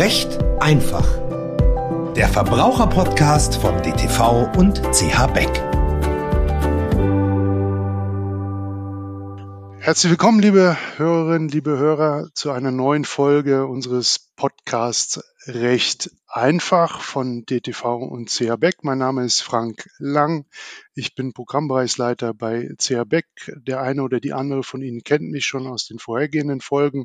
Recht 0.00 0.42
einfach. 0.60 1.06
Der 2.16 2.26
Verbraucherpodcast 2.26 3.56
von 3.56 3.82
DTV 3.82 4.50
und 4.56 4.80
CH 4.94 5.26
Beck. 5.26 5.50
Herzlich 9.78 10.10
willkommen, 10.10 10.40
liebe 10.40 10.78
Hörerinnen, 10.96 11.50
liebe 11.50 11.76
Hörer, 11.76 12.30
zu 12.32 12.50
einer 12.50 12.70
neuen 12.70 13.04
Folge 13.04 13.66
unseres 13.66 14.30
Podcasts 14.36 15.20
Recht 15.46 16.10
einfach 16.26 17.02
von 17.02 17.44
DTV 17.44 17.96
und 17.96 18.30
CH 18.30 18.56
Beck. 18.56 18.76
Mein 18.82 18.98
Name 18.98 19.24
ist 19.24 19.42
Frank 19.42 19.88
Lang. 19.98 20.46
Ich 20.94 21.14
bin 21.14 21.34
Programmbereichsleiter 21.34 22.32
bei 22.32 22.70
CH 22.78 23.04
Beck. 23.06 23.26
Der 23.54 23.82
eine 23.82 24.02
oder 24.02 24.20
die 24.20 24.32
andere 24.32 24.62
von 24.62 24.80
Ihnen 24.80 25.02
kennt 25.02 25.30
mich 25.30 25.44
schon 25.44 25.66
aus 25.66 25.86
den 25.86 25.98
vorhergehenden 25.98 26.62
Folgen 26.62 27.04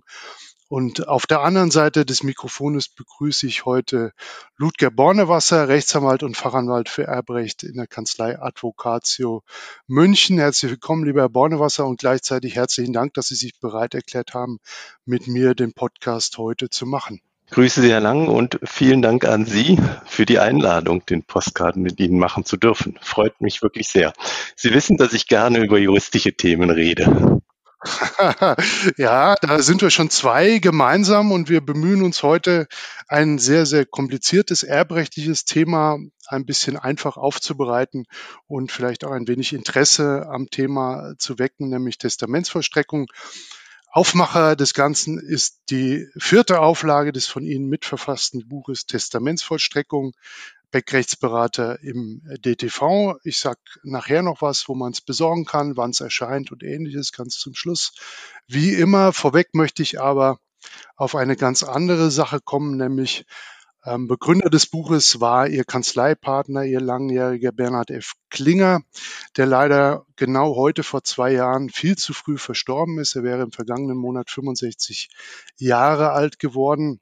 und 0.68 1.08
auf 1.08 1.28
der 1.28 1.42
anderen 1.42 1.70
Seite 1.70 2.06
des 2.06 2.24
Mikrofones 2.24 2.90
begrüße 2.90 3.46
ich 3.46 3.66
heute 3.66 4.12
Ludger 4.58 4.90
Bornewasser, 4.90 5.68
Rechtsanwalt 5.68 6.24
und 6.24 6.36
Fachanwalt 6.36 6.90
für 6.90 7.04
Erbrecht 7.04 7.64
in 7.64 7.76
der 7.76 7.88
Kanzlei 7.88 8.40
Advocatio 8.40 9.44
München. 9.88 10.40
Herzlich 10.40 10.72
willkommen, 10.72 11.06
lieber 11.06 11.22
Herr 11.22 11.30
Bornewasser, 11.30 11.86
und 11.86 12.00
gleichzeitig 12.00 12.56
herzlichen 12.56 12.94
Dank, 12.94 13.14
dass 13.14 13.28
Sie 13.28 13.36
sich 13.36 13.60
bereit 13.60 13.94
erklärt 13.94 14.34
haben, 14.34 14.58
mit 15.06 15.28
mir 15.28 15.54
den 15.54 15.74
Podcast 15.74 16.38
heute 16.38 16.70
zu 16.70 16.86
machen. 16.86 17.22
Grüße 17.52 17.82
Sie, 17.82 17.92
Herr 17.92 18.00
Lang, 18.00 18.28
und 18.28 18.60
vielen 18.64 19.04
Dank 19.04 19.24
an 19.24 19.46
Sie 19.46 19.78
für 20.06 20.26
die 20.26 20.40
Einladung, 20.40 21.06
den 21.06 21.24
Postkarten 21.24 21.84
mit 21.84 22.00
Ihnen 22.00 22.18
machen 22.18 22.44
zu 22.44 22.58
dürfen. 22.58 22.98
Freut 23.02 23.40
mich 23.40 23.62
wirklich 23.62 23.88
sehr. 23.88 24.14
Sie 24.56 24.74
wissen, 24.74 24.98
dass 24.98 25.14
ich 25.14 25.28
gerne 25.28 25.60
über 25.60 25.78
juristische 25.78 26.34
Themen 26.34 26.72
rede. 26.72 27.40
ja, 28.98 29.36
da 29.36 29.62
sind 29.62 29.82
wir 29.82 29.90
schon 29.90 30.10
zwei 30.10 30.60
gemeinsam 30.60 31.32
und 31.32 31.50
wir 31.50 31.62
bemühen 31.62 32.04
uns 32.04 32.24
heute, 32.24 32.68
ein 33.08 33.38
sehr, 33.38 33.66
sehr 33.66 33.86
kompliziertes 33.86 34.64
erbrechtliches 34.64 35.46
Thema 35.46 35.98
ein 36.28 36.46
bisschen 36.46 36.78
einfach 36.78 37.18
aufzubereiten 37.18 38.06
und 38.48 38.72
vielleicht 38.72 39.06
auch 39.06 39.12
ein 39.12 39.28
wenig 39.28 39.54
Interesse 39.54 40.26
am 40.28 40.50
Thema 40.50 41.14
zu 41.18 41.38
wecken, 41.38 41.70
nämlich 41.70 41.98
Testamentsvollstreckung. 41.98 43.08
Aufmacher 43.92 44.58
des 44.58 44.74
Ganzen 44.74 45.20
ist 45.20 45.62
die 45.70 46.08
vierte 46.18 46.60
Auflage 46.60 47.14
des 47.14 47.28
von 47.28 47.44
Ihnen 47.44 47.70
mitverfassten 47.70 48.48
Buches 48.48 48.88
Testamentsvollstreckung. 48.88 50.14
Beck-Rechtsberater 50.76 51.82
im 51.84 52.22
DTV. 52.26 53.16
Ich 53.24 53.40
sage 53.40 53.62
nachher 53.84 54.24
noch 54.24 54.42
was, 54.42 54.68
wo 54.68 54.76
man 54.76 54.92
es 54.92 55.00
besorgen 55.00 55.46
kann, 55.46 55.78
wann 55.78 55.92
es 55.92 56.02
erscheint 56.02 56.52
und 56.52 56.64
ähnliches, 56.64 57.14
ganz 57.14 57.38
zum 57.38 57.54
Schluss. 57.54 57.94
Wie 58.46 58.74
immer, 58.74 59.14
vorweg 59.14 59.54
möchte 59.54 59.82
ich 59.84 60.02
aber 60.02 60.38
auf 60.98 61.16
eine 61.16 61.38
ganz 61.38 61.64
andere 61.64 62.12
Sache 62.12 62.42
kommen, 62.44 62.76
nämlich 62.76 63.26
ähm, 63.86 64.10
Begründer 64.10 64.50
des 64.50 64.66
Buches 64.66 65.22
war 65.22 65.48
Ihr 65.48 65.64
Kanzleipartner, 65.64 66.66
Ihr 66.66 66.82
langjähriger 66.82 67.54
Bernhard 67.54 67.92
F. 67.92 68.12
Klinger, 68.30 68.82
der 69.38 69.46
leider 69.46 70.06
genau 70.18 70.58
heute 70.58 70.84
vor 70.84 71.06
zwei 71.06 71.32
Jahren 71.32 71.70
viel 71.70 71.96
zu 71.96 72.12
früh 72.12 72.38
verstorben 72.38 73.00
ist. 73.00 73.16
Er 73.16 73.24
wäre 73.24 73.44
im 73.44 73.54
vergangenen 73.54 73.96
Monat 73.96 74.30
65 74.30 75.08
Jahre 75.58 76.12
alt 76.12 76.38
geworden. 76.38 77.00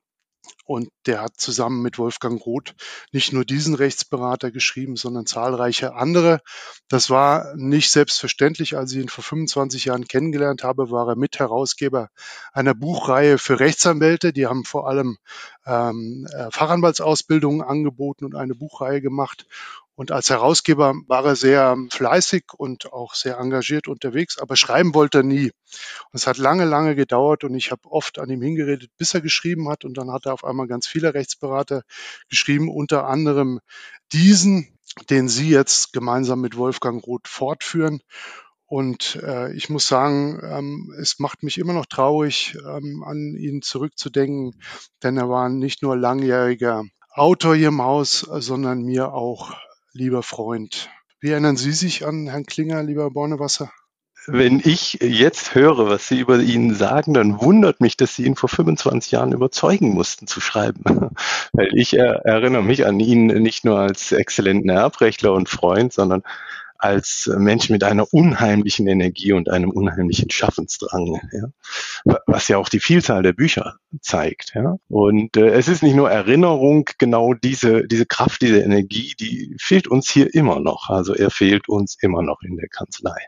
Und 0.66 0.90
der 1.06 1.22
hat 1.22 1.34
zusammen 1.38 1.82
mit 1.82 1.98
Wolfgang 1.98 2.44
Roth 2.46 2.74
nicht 3.12 3.34
nur 3.34 3.44
diesen 3.44 3.76
Rechtsberater 3.76 4.50
geschrieben, 4.50 4.96
sondern 4.96 5.26
zahlreiche 5.26 5.94
andere. 5.94 6.40
Das 6.88 7.10
war 7.10 7.54
nicht 7.56 7.92
selbstverständlich. 7.92 8.78
Als 8.78 8.94
ich 8.94 9.00
ihn 9.00 9.10
vor 9.10 9.24
25 9.24 9.86
Jahren 9.86 10.08
kennengelernt 10.08 10.64
habe, 10.64 10.90
war 10.90 11.10
er 11.10 11.16
Mitherausgeber 11.18 12.10
einer 12.54 12.74
Buchreihe 12.74 13.38
für 13.38 13.60
Rechtsanwälte. 13.60 14.32
Die 14.32 14.48
haben 14.48 14.64
vor 14.64 14.88
allem 14.88 15.18
ähm, 15.66 16.28
äh, 16.32 16.50
Fachanwaltsausbildungen 16.50 17.62
angeboten 17.62 18.24
und 18.24 18.36
eine 18.36 18.56
Buchreihe 18.56 19.02
gemacht. 19.02 19.46
Und 19.96 20.12
als 20.12 20.30
Herausgeber 20.32 20.96
war 21.08 21.24
er 21.24 21.36
sehr 21.36 21.78
fleißig 21.92 22.46
und 22.58 22.92
auch 22.92 23.14
sehr 23.14 23.38
engagiert 23.38 23.88
unterwegs, 23.88 24.40
aber 24.40 24.56
schreiben 24.56 24.96
wollte 24.96 25.20
er 25.20 25.24
nie. 25.24 25.52
Und 25.52 26.14
es 26.14 26.26
hat 26.26 26.38
lange, 26.38 26.66
lange 26.66 26.96
gedauert 26.96 27.44
und 27.44 27.54
ich 27.54 27.72
habe 27.72 27.82
oft 27.92 28.18
an 28.18 28.30
ihm 28.30 28.42
hingeredet, 28.42 28.90
bis 28.98 29.14
er 29.14 29.22
geschrieben 29.22 29.70
hat. 29.70 29.86
Und 29.86 29.98
dann 29.98 30.12
hat 30.12 30.26
er 30.26 30.34
auf 30.34 30.44
einmal 30.44 30.68
ganz 30.68 30.88
viele 30.88 31.14
Rechtsberater 31.14 31.84
geschrieben, 32.28 32.70
unter 32.70 33.08
anderem 33.08 33.60
diesen, 34.12 34.80
den 35.10 35.28
Sie 35.28 35.50
jetzt 35.50 35.94
gemeinsam 35.94 36.42
mit 36.42 36.58
Wolfgang 36.58 37.06
Roth 37.06 37.28
fortführen. 37.28 38.02
Und 38.66 39.18
äh, 39.22 39.54
ich 39.54 39.70
muss 39.70 39.88
sagen, 39.88 40.40
ähm, 40.44 40.96
es 41.00 41.20
macht 41.20 41.44
mich 41.44 41.60
immer 41.60 41.74
noch 41.74 41.86
traurig, 41.86 42.58
ähm, 42.66 43.04
an 43.06 43.36
ihn 43.38 43.62
zurückzudenken, 43.62 44.60
denn 45.04 45.18
er 45.18 45.30
war 45.30 45.50
nicht 45.50 45.84
nur 45.84 45.96
langjähriger 45.96 46.84
Autor 47.12 47.56
hier 47.56 47.68
im 47.68 47.84
Haus, 47.84 48.22
sondern 48.22 48.82
mir 48.82 49.14
auch 49.14 49.54
lieber 49.94 50.24
Freund. 50.24 50.90
Wie 51.20 51.30
erinnern 51.30 51.56
Sie 51.56 51.72
sich 51.72 52.06
an 52.06 52.28
Herrn 52.28 52.46
Klinger, 52.46 52.84
lieber 52.84 53.10
Bornewasser? 53.12 53.72
Wenn 54.26 54.62
ich 54.64 55.00
jetzt 55.02 55.54
höre, 55.54 55.90
was 55.90 56.08
Sie 56.08 56.20
über 56.20 56.40
ihn 56.40 56.74
sagen, 56.74 57.14
dann 57.14 57.42
wundert 57.42 57.82
mich, 57.82 57.98
dass 57.98 58.16
Sie 58.16 58.26
ihn 58.26 58.36
vor 58.36 58.48
25 58.48 59.12
Jahren 59.12 59.34
überzeugen 59.34 59.94
mussten 59.94 60.28
zu 60.28 60.40
schreiben. 60.40 60.84
Weil 61.52 61.70
ich 61.74 61.94
erinnere 61.98 62.64
mich 62.64 62.86
an 62.86 63.00
ihn 63.00 63.28
nicht 63.28 63.66
nur 63.66 63.80
als 63.80 64.12
exzellenten 64.14 64.70
Erbrechtler 64.70 65.34
und 65.34 65.50
Freund, 65.50 65.92
sondern 65.92 66.24
als 66.78 67.32
Mensch 67.38 67.70
mit 67.70 67.84
einer 67.84 68.14
unheimlichen 68.14 68.88
Energie 68.88 69.34
und 69.34 69.50
einem 69.50 69.70
unheimlichen 69.70 70.30
Schaffensdrang, 70.30 71.22
ja? 71.32 72.14
was 72.26 72.48
ja 72.48 72.58
auch 72.58 72.70
die 72.70 72.80
Vielzahl 72.80 73.24
der 73.24 73.34
Bücher 73.34 73.78
zeigt. 74.02 74.54
Ja? 74.56 74.76
Und 74.90 75.38
äh, 75.38 75.50
es 75.50 75.68
ist 75.68 75.84
nicht 75.84 75.96
nur 75.96 76.12
Erinnerung, 76.12 76.90
genau 76.98 77.34
diese, 77.34 77.88
diese 77.88 78.06
Kraft, 78.06 78.42
diese 78.42 78.62
Energie, 78.62 79.14
die 79.20 79.56
fehlt 79.60 79.88
uns 79.88 80.10
hier 80.10 80.34
immer 80.34 80.60
noch. 80.60 80.90
Also 80.90 81.14
er 81.14 81.30
fehlt 81.30 81.70
uns 81.70 81.98
immer 82.02 82.22
noch 82.22 82.42
in 82.42 82.58
der 82.58 82.68
Kanzlei. 82.68 83.28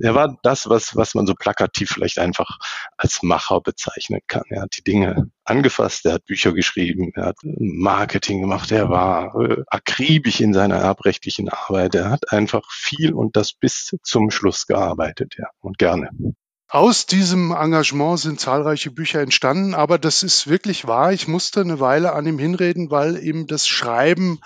Er 0.00 0.14
war 0.14 0.38
das, 0.42 0.68
was, 0.68 0.96
was 0.96 1.14
man 1.14 1.26
so 1.26 1.34
plakativ 1.34 1.90
vielleicht 1.90 2.18
einfach 2.18 2.58
als 2.96 3.22
Macher 3.22 3.60
bezeichnen 3.60 4.20
kann. 4.26 4.44
Er 4.48 4.62
hat 4.62 4.76
die 4.76 4.84
Dinge 4.84 5.30
angefasst, 5.44 6.06
er 6.06 6.14
hat 6.14 6.24
Bücher 6.24 6.52
geschrieben, 6.52 7.12
er 7.14 7.26
hat 7.26 7.36
Marketing 7.42 8.40
gemacht, 8.40 8.72
er 8.72 8.88
war 8.88 9.34
äh, 9.40 9.62
akribisch 9.66 10.40
in 10.40 10.54
seiner 10.54 10.76
erbrechtlichen 10.76 11.48
Arbeit, 11.48 11.94
er 11.94 12.10
hat 12.10 12.32
einfach 12.32 12.70
viel 12.70 13.12
und 13.12 13.36
das 13.36 13.52
bis 13.52 13.96
zum 14.02 14.30
Schluss 14.30 14.66
gearbeitet, 14.66 15.34
ja, 15.38 15.46
und 15.60 15.78
gerne. 15.78 16.10
Aus 16.68 17.06
diesem 17.06 17.52
Engagement 17.52 18.18
sind 18.18 18.40
zahlreiche 18.40 18.90
Bücher 18.90 19.20
entstanden, 19.20 19.74
aber 19.74 19.96
das 19.98 20.22
ist 20.22 20.48
wirklich 20.48 20.88
wahr. 20.88 21.12
Ich 21.12 21.28
musste 21.28 21.60
eine 21.60 21.78
Weile 21.78 22.14
an 22.14 22.26
ihm 22.26 22.38
hinreden, 22.38 22.90
weil 22.90 23.16
ihm 23.22 23.46
das 23.46 23.68
Schreiben 23.68 24.40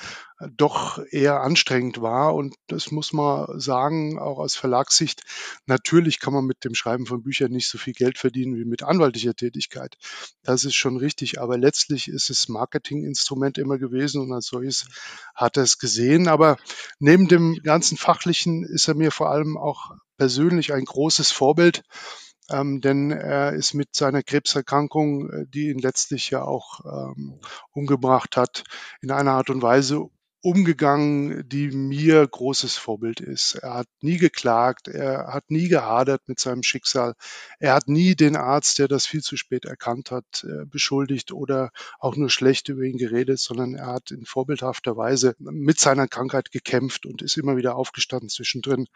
doch 0.56 1.00
eher 1.10 1.40
anstrengend 1.40 2.00
war. 2.00 2.34
Und 2.34 2.54
das 2.68 2.90
muss 2.90 3.12
man 3.12 3.58
sagen, 3.58 4.18
auch 4.18 4.38
aus 4.38 4.54
Verlagssicht. 4.54 5.22
Natürlich 5.66 6.20
kann 6.20 6.32
man 6.32 6.44
mit 6.44 6.64
dem 6.64 6.74
Schreiben 6.74 7.06
von 7.06 7.22
Büchern 7.22 7.50
nicht 7.50 7.68
so 7.68 7.78
viel 7.78 7.92
Geld 7.92 8.18
verdienen 8.18 8.56
wie 8.56 8.64
mit 8.64 8.82
anwaltlicher 8.82 9.34
Tätigkeit. 9.34 9.96
Das 10.42 10.64
ist 10.64 10.74
schon 10.74 10.96
richtig. 10.96 11.40
Aber 11.40 11.58
letztlich 11.58 12.08
ist 12.08 12.30
es 12.30 12.48
Marketinginstrument 12.48 13.58
immer 13.58 13.78
gewesen 13.78 14.22
und 14.22 14.32
als 14.32 14.46
solches 14.46 14.86
hat 15.34 15.56
er 15.56 15.64
es 15.64 15.78
gesehen. 15.78 16.28
Aber 16.28 16.56
neben 17.00 17.26
dem 17.26 17.60
ganzen 17.62 17.96
Fachlichen 17.96 18.64
ist 18.64 18.88
er 18.88 18.94
mir 18.94 19.10
vor 19.10 19.30
allem 19.30 19.56
auch 19.56 19.90
persönlich 20.18 20.72
ein 20.72 20.84
großes 20.84 21.32
Vorbild. 21.32 21.82
Ähm, 22.50 22.80
denn 22.80 23.10
er 23.10 23.52
ist 23.52 23.74
mit 23.74 23.94
seiner 23.94 24.22
Krebserkrankung, 24.22 25.30
äh, 25.30 25.46
die 25.48 25.68
ihn 25.68 25.80
letztlich 25.80 26.30
ja 26.30 26.42
auch 26.42 26.80
ähm, 26.86 27.40
umgebracht 27.72 28.38
hat, 28.38 28.64
in 29.02 29.10
einer 29.10 29.32
Art 29.32 29.50
und 29.50 29.60
Weise 29.60 30.08
umgegangen, 30.48 31.46
die 31.46 31.70
mir 31.70 32.26
großes 32.26 32.78
Vorbild 32.78 33.20
ist. 33.20 33.56
Er 33.56 33.74
hat 33.74 33.86
nie 34.00 34.16
geklagt, 34.16 34.88
er 34.88 35.26
hat 35.34 35.50
nie 35.50 35.68
gehadert 35.68 36.22
mit 36.26 36.40
seinem 36.40 36.62
Schicksal, 36.62 37.14
er 37.58 37.74
hat 37.74 37.88
nie 37.88 38.14
den 38.14 38.34
Arzt, 38.34 38.78
der 38.78 38.88
das 38.88 39.06
viel 39.06 39.20
zu 39.20 39.36
spät 39.36 39.66
erkannt 39.66 40.10
hat, 40.10 40.44
äh, 40.44 40.64
beschuldigt 40.64 41.32
oder 41.32 41.70
auch 41.98 42.16
nur 42.16 42.30
schlecht 42.30 42.70
über 42.70 42.82
ihn 42.84 42.96
geredet, 42.96 43.40
sondern 43.40 43.74
er 43.74 43.88
hat 43.88 44.10
in 44.10 44.24
vorbildhafter 44.24 44.96
Weise 44.96 45.34
mit 45.38 45.78
seiner 45.78 46.08
Krankheit 46.08 46.50
gekämpft 46.50 47.04
und 47.04 47.20
ist 47.20 47.36
immer 47.36 47.58
wieder 47.58 47.76
aufgestanden 47.76 48.30
zwischendrin. 48.30 48.86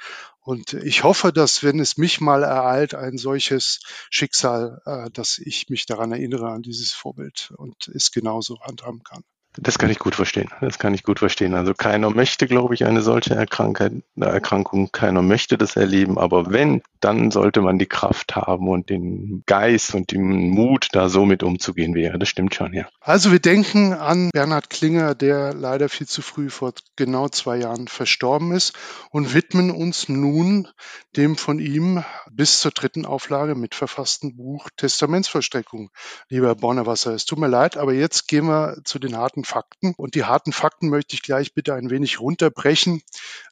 Und 0.41 0.73
ich 0.73 1.05
hoffe, 1.05 1.35
dass 1.35 1.63
wenn 1.63 1.81
es 1.81 1.99
mich 1.99 2.23
mal 2.23 2.45
ereilt, 2.45 2.95
ein 2.95 3.19
solches 3.19 3.81
Schicksal, 4.09 4.81
äh, 4.87 5.11
dass 5.11 5.37
ich 5.37 5.69
mich 5.69 5.85
daran 5.85 6.13
erinnere, 6.13 6.49
an 6.49 6.63
dieses 6.63 6.93
Vorbild 6.93 7.53
und 7.59 7.89
es 7.89 8.11
genauso 8.11 8.59
handhaben 8.61 9.03
kann. 9.03 9.23
Das 9.59 9.79
kann 9.79 9.91
ich 9.91 9.99
gut 9.99 10.15
verstehen. 10.15 10.49
Das 10.61 10.79
kann 10.79 10.95
ich 10.95 11.03
gut 11.03 11.19
verstehen. 11.19 11.55
Also 11.55 11.75
keiner 11.75 12.09
möchte, 12.11 12.47
glaube 12.47 12.75
ich, 12.75 12.87
eine 12.87 13.03
solche 13.03 13.35
Erkrankung. 13.35 14.93
Keiner 14.93 15.21
möchte 15.21 15.59
das 15.59 15.77
erleben. 15.77 16.19
Aber 16.19 16.51
wenn, 16.51 16.83
dann 17.01 17.31
sollte 17.31 17.61
man 17.61 17.79
die 17.79 17.87
Kraft 17.87 18.35
haben 18.35 18.69
und 18.69 18.89
den 18.89 19.43
Geist 19.47 19.95
und 19.95 20.11
den 20.13 20.49
Mut, 20.51 20.89
da 20.93 21.11
so 21.11 21.27
mit 21.27 21.43
umzugehen 21.43 21.95
wäre. 21.95 22.19
Das 22.19 22.31
stimmt 22.31 22.55
schon, 22.55 22.73
ja. 22.73 22.87
Also 23.01 23.31
wir 23.31 23.41
denken 23.41 23.93
an 23.93 24.31
Bernhard 24.33 24.71
Klinger, 24.71 25.15
der 25.15 25.53
leider 25.53 25.91
viel 25.91 26.07
zu 26.07 26.23
früh 26.23 26.49
vor 26.49 26.73
genau 26.97 27.29
zwei 27.29 27.59
Jahren 27.59 27.89
verstorben 27.89 28.53
ist 28.53 28.73
und 29.11 29.35
widmen 29.35 29.71
uns 29.71 30.09
nun 30.09 30.69
dem 31.17 31.37
von 31.37 31.59
ihm 31.59 32.05
bis 32.31 32.61
zur 32.61 32.71
dritten 32.71 33.05
Auflage 33.05 33.55
mitverfassten 33.55 34.37
Buch 34.37 34.71
Testamentsvollstreckung. 34.77 35.91
Lieber 36.29 36.55
Bornewasser, 36.55 37.13
es 37.13 37.27
tut 37.27 37.39
mir 37.39 37.49
leid, 37.49 37.77
aber 37.77 37.93
jetzt 37.93 38.29
gehen 38.29 38.47
wir 38.47 38.79
zu 38.85 38.99
den 38.99 39.17
harten 39.17 39.42
harten 39.43 39.45
Fakten. 39.45 39.95
Und 39.97 40.15
die 40.15 40.25
harten 40.25 40.53
Fakten 40.53 40.89
möchte 40.89 41.15
ich 41.15 41.23
gleich 41.23 41.55
bitte 41.55 41.75
ein 41.75 41.91
wenig 41.91 42.21
runterbrechen. 42.21 43.03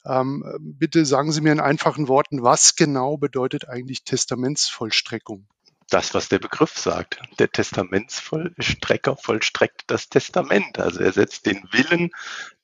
Ähm, 0.04 0.44
bitte 0.60 1.04
sagen 1.04 1.32
Sie 1.32 1.40
mir 1.40 1.52
in 1.52 1.60
einfachen 1.60 2.08
Worten, 2.08 2.42
was 2.42 2.76
genau 2.76 3.16
bedeutet 3.16 3.69
eigentlich 3.69 4.04
Testamentsvollstreckung? 4.04 5.46
das, 5.92 6.14
was 6.14 6.28
der 6.28 6.38
Begriff 6.38 6.78
sagt. 6.78 7.19
Der 7.40 7.50
Testamentsvollstrecker 7.50 9.16
vollstreckt 9.16 9.82
das 9.88 10.08
Testament. 10.08 10.78
Also 10.78 11.00
er 11.00 11.10
setzt 11.10 11.46
den 11.46 11.64
Willen 11.72 12.12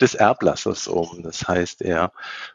des 0.00 0.14
Erblassers 0.14 0.86
um. 0.86 1.24
Das 1.24 1.48
heißt, 1.48 1.82
er 1.82 2.12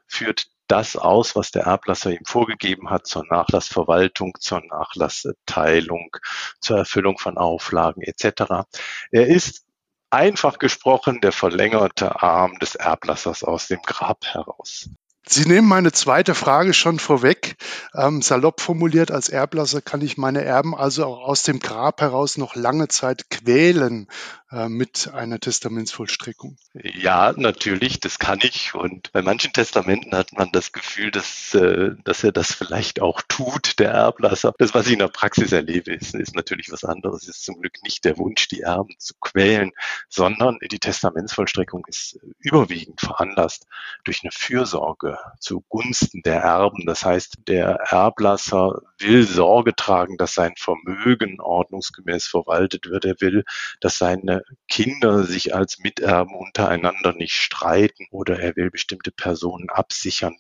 führt 0.08 0.48
das 0.70 0.96
aus, 0.96 1.36
was 1.36 1.52
der 1.52 1.64
Erblasser 1.64 2.12
ihm 2.12 2.24
vorgegeben 2.24 2.90
hat 2.90 3.06
zur 3.06 3.26
Nachlassverwaltung, 3.30 4.38
zur 4.40 4.62
Nachlassteilung, 4.62 6.16
zur 6.62 6.78
Erfüllung 6.78 7.18
von 7.18 7.38
Auflagen 7.38 8.02
etc. 8.02 8.64
Er 9.12 9.28
ist 9.28 9.66
einfach 10.12 10.60
gesprochen 10.60 11.22
der 11.22 11.32
verlängerte 11.32 12.22
Arm 12.22 12.60
des 12.60 12.76
Erblassers 12.76 13.44
aus 13.44 13.68
dem 13.68 13.82
Grab 13.82 14.26
heraus. 14.26 14.90
Sie 15.28 15.48
nehmen 15.48 15.68
meine 15.68 15.92
zweite 15.92 16.34
Frage 16.34 16.74
schon 16.74 16.98
vorweg. 16.98 17.56
Ähm, 17.94 18.22
salopp 18.22 18.60
formuliert, 18.60 19.12
als 19.12 19.30
Erblasser 19.30 19.82
kann 19.82 20.02
ich 20.02 20.18
meine 20.18 20.44
Erben 20.44 20.76
also 20.76 21.06
auch 21.06 21.28
aus 21.28 21.44
dem 21.44 21.60
Grab 21.60 22.02
heraus 22.02 22.38
noch 22.38 22.56
lange 22.56 22.88
Zeit 22.88 23.30
quälen 23.30 24.08
äh, 24.52 24.68
mit 24.68 25.12
einer 25.14 25.40
Testamentsvollstreckung. 25.40 26.58
Ja, 26.74 27.34
natürlich, 27.38 28.00
das 28.00 28.20
kann 28.20 28.40
ich. 28.42 28.74
Und 28.74 29.12
bei 29.12 29.22
manchen 29.22 29.54
Testamenten 29.54 30.14
hat 30.14 30.34
man 30.34 30.52
das 30.52 30.72
Gefühl, 30.72 31.12
dass, 31.12 31.54
äh, 31.54 31.92
dass 32.04 32.24
er 32.24 32.32
das 32.32 32.54
vielleicht 32.54 33.00
auch 33.02 33.22
tut, 33.28 33.80
der 33.80 33.92
Erblasser. 33.92 34.54
Das, 34.58 34.74
was 34.74 34.88
ich 34.88 34.94
in 34.94 35.00
der 35.00 35.08
Praxis 35.08 35.52
erlebe, 35.52 35.94
ist, 35.94 36.16
ist 36.16 36.36
natürlich 36.36 36.72
was 36.72 36.84
anderes. 36.84 37.24
Es 37.24 37.38
ist 37.38 37.46
zum 37.46 37.62
Glück 37.62 37.82
nicht 37.84 38.04
der 38.04 38.18
Wunsch, 38.18 38.48
die 38.48 38.62
Erben 38.62 38.96
zu 38.98 39.14
quälen, 39.22 39.72
sondern 40.10 40.58
die 40.70 40.80
Testamentsvollstreckung 40.80 41.86
ist 41.88 42.20
überwiegend 42.40 43.00
veranlasst 43.00 43.68
durch 44.04 44.24
eine 44.24 44.32
Fürsorge 44.32 45.11
zugunsten 45.40 46.22
der 46.24 46.42
Erben. 46.42 46.86
Das 46.86 47.06
heißt, 47.06 47.40
der 47.48 47.68
Erblasser 47.90 48.82
will 49.00 49.24
Sorge 49.24 49.76
tragen, 49.76 50.18
dass 50.18 50.34
sein 50.34 50.54
Vermögen 50.58 51.40
ordnungsgemäß 51.40 52.28
verwaltet 52.28 52.90
wird. 52.90 53.06
Er 53.06 53.16
will, 53.20 53.44
dass 53.80 53.98
seine 53.98 54.44
Kinder 54.68 55.24
sich 55.24 55.56
als 55.56 55.80
Miterben 55.80 56.36
untereinander 56.36 57.14
nicht 57.14 57.34
streiten 57.34 58.06
oder 58.12 58.40
er 58.40 58.56
will 58.56 58.72
bestimmte 58.72 59.12
Personen 59.12 59.70
absichern. 59.70 60.36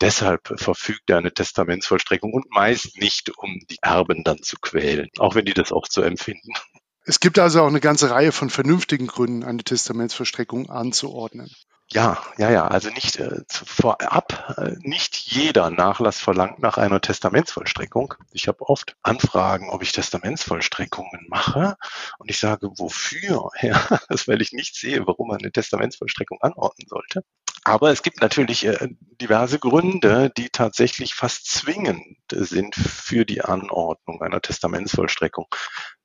Deshalb 0.00 0.52
verfügt 0.60 1.10
er 1.10 1.18
eine 1.18 1.32
Testamentsvollstreckung 1.32 2.32
und 2.32 2.50
meist 2.50 2.98
nicht, 2.98 3.36
um 3.36 3.60
die 3.70 3.78
Erben 3.82 4.24
dann 4.24 4.42
zu 4.42 4.56
quälen, 4.60 5.08
auch 5.18 5.34
wenn 5.34 5.44
die 5.44 5.54
das 5.54 5.72
auch 5.72 5.86
so 5.88 6.02
empfinden. 6.02 6.52
Es 7.04 7.18
gibt 7.18 7.38
also 7.38 7.62
auch 7.62 7.68
eine 7.68 7.80
ganze 7.80 8.10
Reihe 8.10 8.30
von 8.30 8.50
vernünftigen 8.50 9.06
Gründen, 9.06 9.42
eine 9.42 9.64
Testamentsvollstreckung 9.64 10.70
anzuordnen. 10.70 11.50
Ja, 11.92 12.22
ja, 12.38 12.50
ja. 12.50 12.68
Also 12.68 12.88
nicht 12.90 13.16
äh, 13.18 13.40
vorab, 13.50 14.54
äh, 14.58 14.76
nicht 14.78 15.16
jeder 15.16 15.70
Nachlass 15.70 16.20
verlangt 16.20 16.60
nach 16.60 16.78
einer 16.78 17.00
Testamentsvollstreckung. 17.00 18.14
Ich 18.30 18.46
habe 18.46 18.68
oft 18.68 18.96
Anfragen, 19.02 19.70
ob 19.70 19.82
ich 19.82 19.90
Testamentsvollstreckungen 19.90 21.26
mache. 21.28 21.76
Und 22.18 22.30
ich 22.30 22.38
sage, 22.38 22.68
wofür? 22.76 23.50
Ja, 23.62 23.98
das, 24.08 24.28
weil 24.28 24.40
ich 24.40 24.52
nicht 24.52 24.76
sehe, 24.76 25.06
warum 25.06 25.28
man 25.28 25.38
eine 25.38 25.50
Testamentsvollstreckung 25.52 26.38
anordnen 26.40 26.86
sollte. 26.88 27.24
Aber 27.64 27.90
es 27.90 28.02
gibt 28.02 28.20
natürlich 28.20 28.64
äh, 28.64 28.88
diverse 29.20 29.58
Gründe, 29.58 30.30
die 30.36 30.48
tatsächlich 30.48 31.14
fast 31.14 31.46
zwingend 31.50 32.16
sind 32.32 32.74
für 32.74 33.24
die 33.26 33.42
Anordnung 33.42 34.22
einer 34.22 34.40
Testamentsvollstreckung 34.40 35.46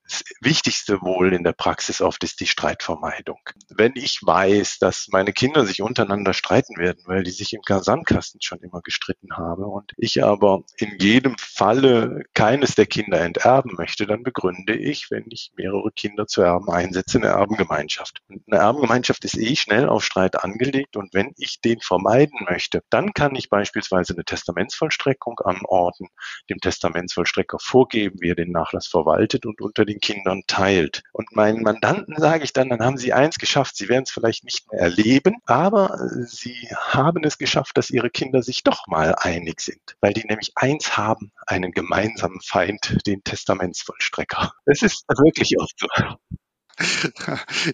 das 0.07 0.23
Wichtigste 0.39 1.01
wohl 1.01 1.33
in 1.33 1.43
der 1.43 1.53
Praxis 1.53 1.99
oft 1.99 2.23
ist 2.23 2.39
die 2.39 2.45
Streitvermeidung. 2.45 3.39
Wenn 3.69 3.93
ich 3.95 4.19
weiß, 4.21 4.77
dass 4.77 5.07
meine 5.09 5.33
Kinder 5.33 5.65
sich 5.65 5.81
untereinander 5.81 6.33
streiten 6.33 6.77
werden, 6.77 7.01
weil 7.05 7.23
die 7.23 7.31
sich 7.31 7.53
im 7.53 7.61
Sandkasten 7.65 8.41
schon 8.41 8.59
immer 8.59 8.81
gestritten 8.81 9.35
haben 9.35 9.63
und 9.63 9.93
ich 9.97 10.23
aber 10.23 10.63
in 10.77 10.97
jedem 10.99 11.35
Falle 11.39 12.23
keines 12.33 12.75
der 12.75 12.85
Kinder 12.85 13.19
enterben 13.21 13.71
möchte, 13.77 14.05
dann 14.05 14.23
begründe 14.23 14.75
ich, 14.75 15.09
wenn 15.09 15.25
ich 15.29 15.51
mehrere 15.57 15.91
Kinder 15.91 16.27
zu 16.27 16.41
erben 16.41 16.69
einsetze, 16.69 17.17
eine 17.17 17.27
Erbengemeinschaft. 17.27 18.21
Und 18.29 18.43
eine 18.47 18.61
Erbengemeinschaft 18.61 19.25
ist 19.25 19.37
eh 19.37 19.55
schnell 19.55 19.89
auf 19.89 20.03
Streit 20.03 20.43
angelegt 20.43 20.97
und 20.97 21.13
wenn 21.13 21.33
ich 21.37 21.61
den 21.61 21.79
vermeiden 21.79 22.45
möchte, 22.47 22.83
dann 22.91 23.13
kann 23.13 23.35
ich 23.35 23.49
beispielsweise 23.49 24.13
eine 24.13 24.23
Testamentsvollstreckung 24.23 25.39
anordnen, 25.39 26.09
dem 26.49 26.59
Testamentsvollstrecker 26.59 27.57
vorgeben, 27.59 28.17
wie 28.21 28.29
er 28.29 28.35
den 28.35 28.51
Nachlass 28.51 28.87
verwaltet 28.87 29.45
und 29.45 29.61
unter 29.61 29.83
den 29.83 29.99
Kindern 30.05 30.43
teilt. 30.45 31.01
Und 31.13 31.35
meinen 31.35 31.63
Mandanten 31.63 32.15
sage 32.17 32.43
ich 32.43 32.53
dann, 32.53 32.69
dann 32.69 32.81
haben 32.81 32.97
sie 32.97 33.11
eins 33.11 33.39
geschafft. 33.39 33.75
Sie 33.75 33.89
werden 33.89 34.03
es 34.03 34.11
vielleicht 34.11 34.43
nicht 34.43 34.71
mehr 34.71 34.81
erleben, 34.81 35.37
aber 35.47 35.97
sie 36.27 36.69
haben 36.77 37.23
es 37.23 37.39
geschafft, 37.39 37.75
dass 37.75 37.89
ihre 37.89 38.11
Kinder 38.11 38.43
sich 38.43 38.61
doch 38.61 38.85
mal 38.85 39.15
einig 39.15 39.61
sind, 39.61 39.97
weil 40.01 40.13
die 40.13 40.27
nämlich 40.27 40.51
eins 40.55 40.95
haben, 40.95 41.31
einen 41.47 41.71
gemeinsamen 41.71 42.39
Feind, 42.41 42.97
den 43.07 43.23
Testamentsvollstrecker. 43.23 44.53
Es 44.65 44.83
ist 44.83 45.05
wirklich 45.07 45.55
oft 45.59 45.79
so. 45.79 45.87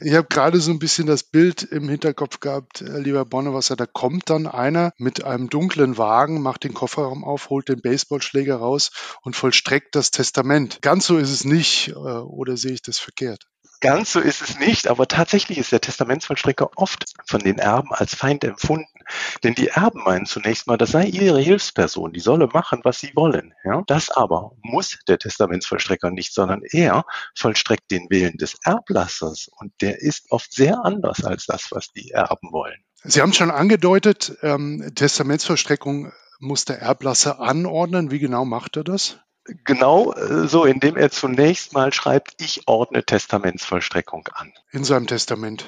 Ich 0.01 0.13
habe 0.13 0.27
gerade 0.29 0.59
so 0.59 0.71
ein 0.71 0.79
bisschen 0.79 1.07
das 1.07 1.23
Bild 1.23 1.63
im 1.63 1.89
Hinterkopf 1.89 2.39
gehabt, 2.39 2.81
äh, 2.81 2.99
lieber 2.99 3.25
Bonnewasser, 3.25 3.75
da 3.75 3.85
kommt 3.85 4.29
dann 4.29 4.47
einer 4.47 4.93
mit 4.97 5.23
einem 5.23 5.49
dunklen 5.49 5.97
Wagen, 5.97 6.41
macht 6.41 6.63
den 6.63 6.73
Kofferraum 6.73 7.23
auf, 7.23 7.49
holt 7.49 7.69
den 7.69 7.81
Baseballschläger 7.81 8.57
raus 8.57 8.91
und 9.23 9.35
vollstreckt 9.35 9.95
das 9.95 10.11
Testament. 10.11 10.79
Ganz 10.81 11.05
so 11.07 11.17
ist 11.17 11.31
es 11.31 11.45
nicht, 11.45 11.89
äh, 11.89 11.93
oder 11.93 12.57
sehe 12.57 12.73
ich 12.73 12.81
das 12.81 12.99
verkehrt? 12.99 13.47
Ganz 13.81 14.11
so 14.11 14.19
ist 14.19 14.41
es 14.41 14.59
nicht, 14.59 14.87
aber 14.87 15.07
tatsächlich 15.07 15.57
ist 15.57 15.71
der 15.71 15.81
Testamentsvollstrecker 15.81 16.69
oft 16.75 17.05
von 17.25 17.39
den 17.39 17.57
Erben 17.57 17.91
als 17.91 18.13
Feind 18.13 18.43
empfunden. 18.43 18.87
Denn 19.43 19.55
die 19.55 19.69
Erben 19.69 20.03
meinen 20.03 20.27
zunächst 20.27 20.67
mal, 20.67 20.77
das 20.77 20.91
sei 20.91 21.05
ihre 21.05 21.39
Hilfsperson, 21.39 22.13
die 22.13 22.19
solle 22.19 22.47
machen, 22.47 22.81
was 22.83 22.99
sie 22.99 23.11
wollen. 23.15 23.53
Ja? 23.63 23.83
Das 23.87 24.09
aber 24.11 24.51
muss 24.61 24.99
der 25.07 25.17
Testamentsvollstrecker 25.17 26.11
nicht, 26.11 26.33
sondern 26.33 26.61
er 26.63 27.05
vollstreckt 27.35 27.89
den 27.89 28.07
Willen 28.09 28.37
des 28.37 28.55
Erblassers 28.63 29.49
und 29.57 29.73
der 29.81 29.99
ist 29.99 30.31
oft 30.31 30.53
sehr 30.53 30.85
anders 30.85 31.25
als 31.25 31.47
das, 31.47 31.71
was 31.71 31.91
die 31.91 32.11
Erben 32.11 32.51
wollen. 32.51 32.83
Sie 33.03 33.21
haben 33.21 33.33
schon 33.33 33.49
angedeutet, 33.49 34.37
ähm, 34.43 34.91
Testamentsvollstreckung 34.93 36.11
muss 36.39 36.65
der 36.65 36.79
Erblasser 36.79 37.39
anordnen. 37.39 38.11
Wie 38.11 38.19
genau 38.19 38.45
macht 38.45 38.77
er 38.77 38.83
das? 38.83 39.19
Genau 39.63 40.13
äh, 40.13 40.47
so, 40.47 40.65
indem 40.65 40.97
er 40.97 41.11
zunächst 41.11 41.73
mal 41.73 41.93
schreibt, 41.93 42.41
ich 42.41 42.67
ordne 42.67 43.03
Testamentsvollstreckung 43.03 44.27
an. 44.33 44.53
In 44.71 44.83
seinem 44.83 45.07
Testament. 45.07 45.65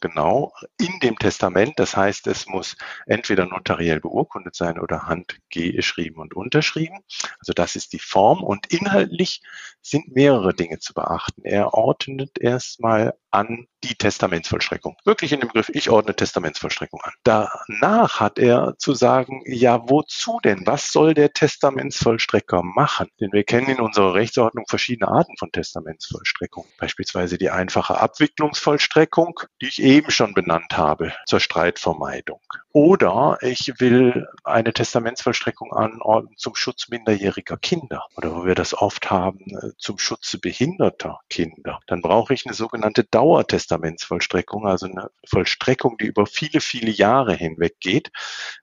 Genau, 0.00 0.52
in 0.78 0.98
dem 1.00 1.18
Testament. 1.18 1.74
Das 1.76 1.96
heißt, 1.96 2.26
es 2.26 2.46
muss 2.46 2.76
entweder 3.06 3.46
notariell 3.46 4.00
beurkundet 4.00 4.54
sein 4.54 4.78
oder 4.78 5.06
handgeschrieben 5.06 6.20
und 6.20 6.34
unterschrieben. 6.34 6.98
Also 7.38 7.54
das 7.54 7.74
ist 7.74 7.94
die 7.94 7.98
Form. 7.98 8.42
Und 8.42 8.66
inhaltlich 8.66 9.40
sind 9.80 10.14
mehrere 10.14 10.52
Dinge 10.52 10.78
zu 10.78 10.92
beachten. 10.92 11.42
Er 11.44 11.72
ordnet 11.72 12.38
erstmal 12.38 13.14
an 13.34 13.66
die 13.84 13.94
Testamentsvollstreckung. 13.94 14.96
Wirklich 15.04 15.32
in 15.32 15.40
dem 15.40 15.48
Begriff, 15.48 15.68
ich 15.68 15.90
ordne 15.90 16.16
Testamentsvollstreckung 16.16 17.00
an. 17.02 17.12
Danach 17.22 18.20
hat 18.20 18.38
er 18.38 18.74
zu 18.78 18.94
sagen, 18.94 19.42
ja, 19.46 19.88
wozu 19.88 20.40
denn? 20.42 20.66
Was 20.66 20.90
soll 20.90 21.14
der 21.14 21.32
Testamentsvollstrecker 21.32 22.62
machen? 22.62 23.08
Denn 23.20 23.32
wir 23.32 23.44
kennen 23.44 23.68
in 23.68 23.80
unserer 23.80 24.14
Rechtsordnung 24.14 24.64
verschiedene 24.68 25.08
Arten 25.08 25.36
von 25.38 25.52
Testamentsvollstreckung. 25.52 26.64
Beispielsweise 26.78 27.36
die 27.36 27.50
einfache 27.50 28.00
Abwicklungsvollstreckung, 28.00 29.40
die 29.60 29.68
ich 29.68 29.82
eben 29.82 30.10
schon 30.10 30.32
benannt 30.32 30.76
habe, 30.76 31.12
zur 31.26 31.40
Streitvermeidung. 31.40 32.40
Oder 32.72 33.38
ich 33.42 33.72
will 33.78 34.26
eine 34.44 34.72
Testamentsvollstreckung 34.72 35.72
anordnen 35.72 36.36
zum 36.38 36.54
Schutz 36.54 36.88
minderjähriger 36.88 37.58
Kinder. 37.58 38.06
Oder 38.16 38.34
wo 38.34 38.46
wir 38.46 38.54
das 38.54 38.74
oft 38.74 39.10
haben, 39.10 39.40
äh, 39.62 39.70
zum 39.76 39.98
Schutze 39.98 40.38
behinderter 40.38 41.20
Kinder. 41.28 41.80
Dann 41.86 42.00
brauche 42.00 42.32
ich 42.32 42.46
eine 42.46 42.54
sogenannte 42.54 43.04
Dauer 43.04 43.23
Dauertestamentsvollstreckung, 43.24 44.66
also 44.66 44.84
eine 44.84 45.10
Vollstreckung, 45.26 45.96
die 45.96 46.04
über 46.04 46.26
viele, 46.26 46.60
viele 46.60 46.90
Jahre 46.90 47.34
hinweg 47.34 47.80
geht, 47.80 48.10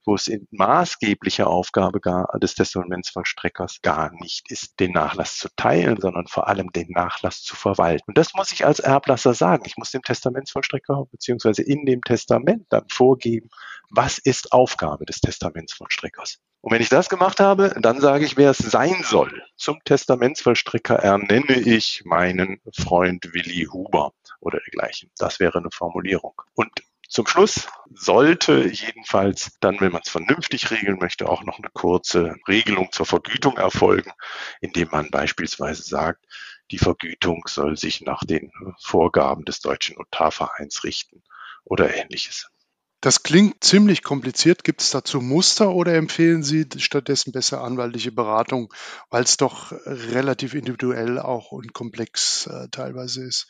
wo 0.05 0.13
es 0.13 0.27
in 0.27 0.47
maßgeblicher 0.51 1.47
Aufgabe 1.47 1.99
gar, 1.99 2.27
des 2.39 2.53
Testamentsvollstreckers 2.53 3.81
gar 3.81 4.11
nicht 4.21 4.51
ist, 4.51 4.79
den 4.79 4.91
Nachlass 4.91 5.37
zu 5.37 5.49
teilen, 5.55 5.99
sondern 5.99 6.27
vor 6.27 6.47
allem 6.47 6.71
den 6.71 6.89
Nachlass 6.89 7.41
zu 7.41 7.55
verwalten. 7.55 8.03
Und 8.05 8.19
das 8.19 8.35
muss 8.35 8.51
ich 8.51 8.63
als 8.63 8.79
Erblasser 8.79 9.33
sagen. 9.33 9.63
Ich 9.65 9.77
muss 9.77 9.89
dem 9.89 10.03
Testamentsvollstrecker 10.03 11.05
beziehungsweise 11.11 11.63
in 11.63 11.87
dem 11.87 12.03
Testament 12.03 12.67
dann 12.69 12.85
vorgeben, 12.87 13.49
was 13.89 14.19
ist 14.19 14.51
Aufgabe 14.51 15.05
des 15.05 15.21
Testamentsvollstreckers. 15.21 16.37
Und 16.61 16.71
wenn 16.73 16.81
ich 16.81 16.89
das 16.89 17.09
gemacht 17.09 17.39
habe, 17.39 17.75
dann 17.79 17.99
sage 17.99 18.23
ich, 18.23 18.37
wer 18.37 18.51
es 18.51 18.59
sein 18.59 19.03
soll. 19.03 19.43
Zum 19.57 19.83
Testamentsvollstrecker 19.83 20.95
ernenne 20.95 21.59
ich 21.59 22.03
meinen 22.05 22.61
Freund 22.77 23.33
Willi 23.33 23.65
Huber 23.65 24.13
oder 24.39 24.59
dergleichen. 24.59 25.09
Das 25.17 25.39
wäre 25.39 25.57
eine 25.57 25.71
Formulierung. 25.71 26.39
Und 26.53 26.69
zum 27.09 27.25
Schluss 27.27 27.67
sollte 27.93 28.69
jedenfalls 28.69 29.57
dann, 29.59 29.81
wenn 29.81 29.91
man 29.91 30.01
es 30.05 30.11
vernünftig 30.11 30.69
regeln 30.71 30.97
möchte, 30.99 31.27
auch 31.27 31.43
noch 31.43 31.57
eine 31.57 31.69
kurze 31.73 32.35
Regelung 32.47 32.91
zur 32.91 33.07
Vergütung 33.07 33.57
erfolgen, 33.57 34.11
indem 34.61 34.89
man 34.91 35.09
beispielsweise 35.09 35.81
sagt, 35.81 36.25
die 36.69 36.77
Vergütung 36.77 37.43
soll 37.47 37.75
sich 37.75 38.01
nach 38.01 38.23
den 38.23 38.51
Vorgaben 38.79 39.45
des 39.45 39.61
Deutschen 39.61 39.97
Notarvereins 39.97 40.83
richten 40.83 41.23
oder 41.65 41.93
ähnliches. 41.93 42.50
Das 43.01 43.23
klingt 43.23 43.63
ziemlich 43.63 44.03
kompliziert. 44.03 44.63
Gibt 44.63 44.81
es 44.81 44.91
dazu 44.91 45.21
Muster 45.21 45.71
oder 45.71 45.95
empfehlen 45.95 46.43
Sie 46.43 46.67
stattdessen 46.77 47.31
besser 47.31 47.63
anwaltliche 47.63 48.11
Beratung, 48.11 48.71
weil 49.09 49.23
es 49.23 49.37
doch 49.37 49.71
relativ 49.85 50.53
individuell 50.53 51.17
auch 51.17 51.51
und 51.51 51.73
komplex 51.73 52.45
äh, 52.45 52.67
teilweise 52.69 53.23
ist? 53.23 53.47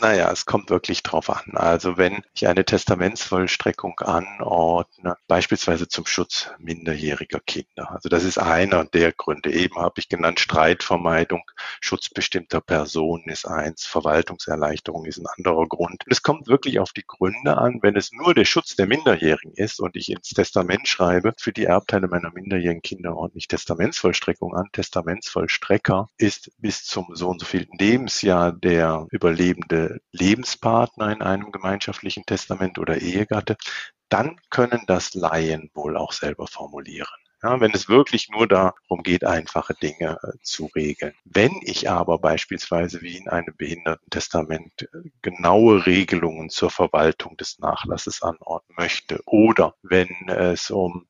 Naja, 0.00 0.30
es 0.30 0.46
kommt 0.46 0.70
wirklich 0.70 1.02
drauf 1.02 1.28
an. 1.28 1.56
Also 1.56 1.96
wenn 1.96 2.22
ich 2.32 2.46
eine 2.46 2.64
Testamentsvollstreckung 2.64 3.98
anordne, 3.98 5.16
beispielsweise 5.26 5.88
zum 5.88 6.06
Schutz 6.06 6.50
minderjähriger 6.58 7.40
Kinder. 7.40 7.90
Also 7.90 8.08
das 8.08 8.22
ist 8.22 8.38
einer 8.38 8.84
der 8.84 9.12
Gründe. 9.12 9.52
Eben 9.52 9.76
habe 9.76 9.94
ich 9.98 10.08
genannt, 10.08 10.38
Streitvermeidung, 10.38 11.42
Schutz 11.80 12.10
bestimmter 12.10 12.60
Personen 12.60 13.24
ist 13.28 13.46
eins, 13.46 13.86
Verwaltungserleichterung 13.86 15.04
ist 15.04 15.18
ein 15.18 15.26
anderer 15.36 15.66
Grund. 15.66 16.04
Und 16.06 16.12
es 16.12 16.22
kommt 16.22 16.46
wirklich 16.46 16.78
auf 16.78 16.92
die 16.92 17.04
Gründe 17.04 17.58
an. 17.58 17.80
Wenn 17.82 17.96
es 17.96 18.12
nur 18.12 18.34
der 18.34 18.44
Schutz 18.44 18.76
der 18.76 18.86
Minderjährigen 18.86 19.54
ist 19.54 19.80
und 19.80 19.96
ich 19.96 20.10
ins 20.10 20.28
Testament 20.28 20.86
schreibe, 20.86 21.32
für 21.38 21.52
die 21.52 21.64
Erbteile 21.64 22.06
meiner 22.06 22.30
minderjährigen 22.32 22.82
Kinder 22.82 23.16
ordentlich 23.16 23.48
Testamentsvollstreckung 23.48 24.54
an. 24.54 24.68
Testamentsvollstrecker 24.72 26.08
ist 26.18 26.52
bis 26.58 26.84
zum 26.84 27.08
so 27.14 27.28
und 27.28 27.40
so 27.40 27.46
vielen 27.46 27.68
Lebensjahr 27.76 28.52
der 28.52 29.06
Überlebende 29.10 29.57
lebende 29.58 30.00
Lebenspartner 30.12 31.12
in 31.12 31.22
einem 31.22 31.52
gemeinschaftlichen 31.52 32.24
Testament 32.24 32.78
oder 32.78 33.00
Ehegatte, 33.00 33.56
dann 34.08 34.40
können 34.50 34.82
das 34.86 35.14
Laien 35.14 35.70
wohl 35.74 35.96
auch 35.96 36.12
selber 36.12 36.46
formulieren. 36.46 37.08
Ja, 37.40 37.60
wenn 37.60 37.72
es 37.72 37.88
wirklich 37.88 38.28
nur 38.30 38.48
darum 38.48 39.04
geht, 39.04 39.22
einfache 39.22 39.72
Dinge 39.74 40.18
äh, 40.24 40.32
zu 40.42 40.66
regeln. 40.74 41.14
Wenn 41.24 41.52
ich 41.62 41.88
aber 41.88 42.18
beispielsweise 42.18 43.00
wie 43.00 43.16
in 43.16 43.28
einem 43.28 43.54
Behindertentestament 43.56 44.88
äh, 44.92 45.10
genaue 45.22 45.86
Regelungen 45.86 46.50
zur 46.50 46.70
Verwaltung 46.70 47.36
des 47.36 47.60
Nachlasses 47.60 48.22
anordnen 48.22 48.74
möchte 48.76 49.20
oder 49.24 49.76
wenn 49.82 50.08
es 50.26 50.70
um 50.70 51.06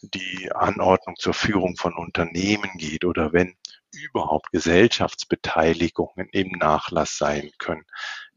die 0.00 0.50
Anordnung 0.50 1.16
zur 1.18 1.34
Führung 1.34 1.76
von 1.76 1.94
Unternehmen 1.94 2.70
geht 2.78 3.04
oder 3.04 3.34
wenn 3.34 3.54
überhaupt 3.92 4.50
Gesellschaftsbeteiligungen 4.52 6.28
im 6.32 6.52
Nachlass 6.52 7.18
sein 7.18 7.50
können, 7.58 7.84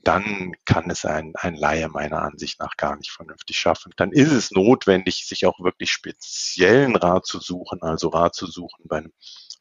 dann 0.04 0.54
kann 0.66 0.90
es 0.90 1.06
ein, 1.06 1.34
ein 1.36 1.56
Laie 1.56 1.90
meiner 1.90 2.22
Ansicht 2.22 2.60
nach 2.60 2.78
gar 2.78 2.96
nicht 2.96 3.12
vernünftig 3.12 3.58
schaffen. 3.60 3.94
Dann 3.98 4.12
ist 4.12 4.32
es 4.32 4.52
notwendig, 4.52 5.28
sich 5.28 5.46
auch 5.46 5.60
wirklich 5.60 5.92
speziellen 5.92 6.96
Rat 6.96 7.26
zu 7.26 7.40
suchen, 7.40 7.82
also 7.82 8.10
Rat 8.10 8.36
zu 8.36 8.48
suchen 8.48 8.86
bei 8.86 8.98
einem 8.98 9.14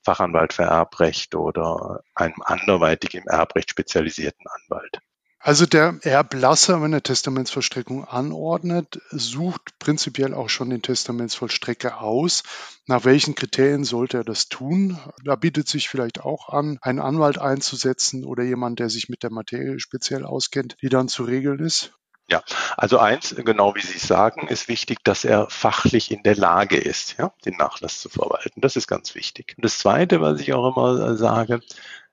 Fachanwalt 0.05 0.53
für 0.53 0.63
Erbrecht 0.63 1.35
oder 1.35 2.01
einem 2.15 2.41
anderweitig 2.45 3.15
im 3.15 3.27
Erbrecht 3.27 3.71
spezialisierten 3.71 4.47
Anwalt. 4.47 5.01
Also 5.41 5.67
der 5.67 5.99
Erblasser, 6.03 6.83
wenn 6.83 6.93
er 6.93 7.03
Testamentsvollstreckung 7.03 8.05
anordnet, 8.05 9.01
sucht 9.11 9.79
prinzipiell 9.79 10.35
auch 10.35 10.49
schon 10.49 10.71
den 10.71 10.83
Testamentsvollstrecker 10.83 12.01
aus. 12.01 12.43
Nach 12.87 13.05
welchen 13.05 13.37
Kriterien 13.37 13.85
sollte 13.85 14.19
er 14.19 14.25
das 14.25 14.49
tun? 14.49 14.99
Da 15.25 15.37
bietet 15.37 15.69
sich 15.69 15.89
vielleicht 15.89 16.21
auch 16.21 16.49
an, 16.49 16.79
einen 16.83 16.99
Anwalt 16.99 17.39
einzusetzen 17.39 18.25
oder 18.25 18.43
jemand, 18.43 18.81
der 18.81 18.91
sich 18.91 19.09
mit 19.09 19.23
der 19.23 19.31
Materie 19.31 19.79
speziell 19.79 20.25
auskennt, 20.25 20.77
die 20.83 20.89
dann 20.89 21.09
zu 21.09 21.23
regeln 21.23 21.61
ist. 21.61 21.93
Ja, 22.31 22.43
also 22.77 22.99
eins, 22.99 23.35
genau 23.39 23.75
wie 23.75 23.81
Sie 23.81 23.97
sagen, 23.97 24.49
ist 24.49 24.69
wichtig, 24.69 24.99
dass 25.03 25.25
er 25.25 25.49
fachlich 25.49 26.11
in 26.11 26.23
der 26.25 26.37
Lage 26.37 26.77
ist, 26.77 27.17
ja, 27.17 27.33
den 27.47 27.57
Nachlass 27.57 28.01
zu 28.01 28.11
verwalten. 28.11 28.61
Das 28.61 28.77
ist 28.77 28.87
ganz 28.87 29.15
wichtig. 29.15 29.55
Und 29.57 29.65
das 29.65 29.79
Zweite, 29.79 30.21
was 30.21 30.41
ich 30.41 30.53
auch 30.53 30.77
immer 30.77 31.17
sage, 31.17 31.61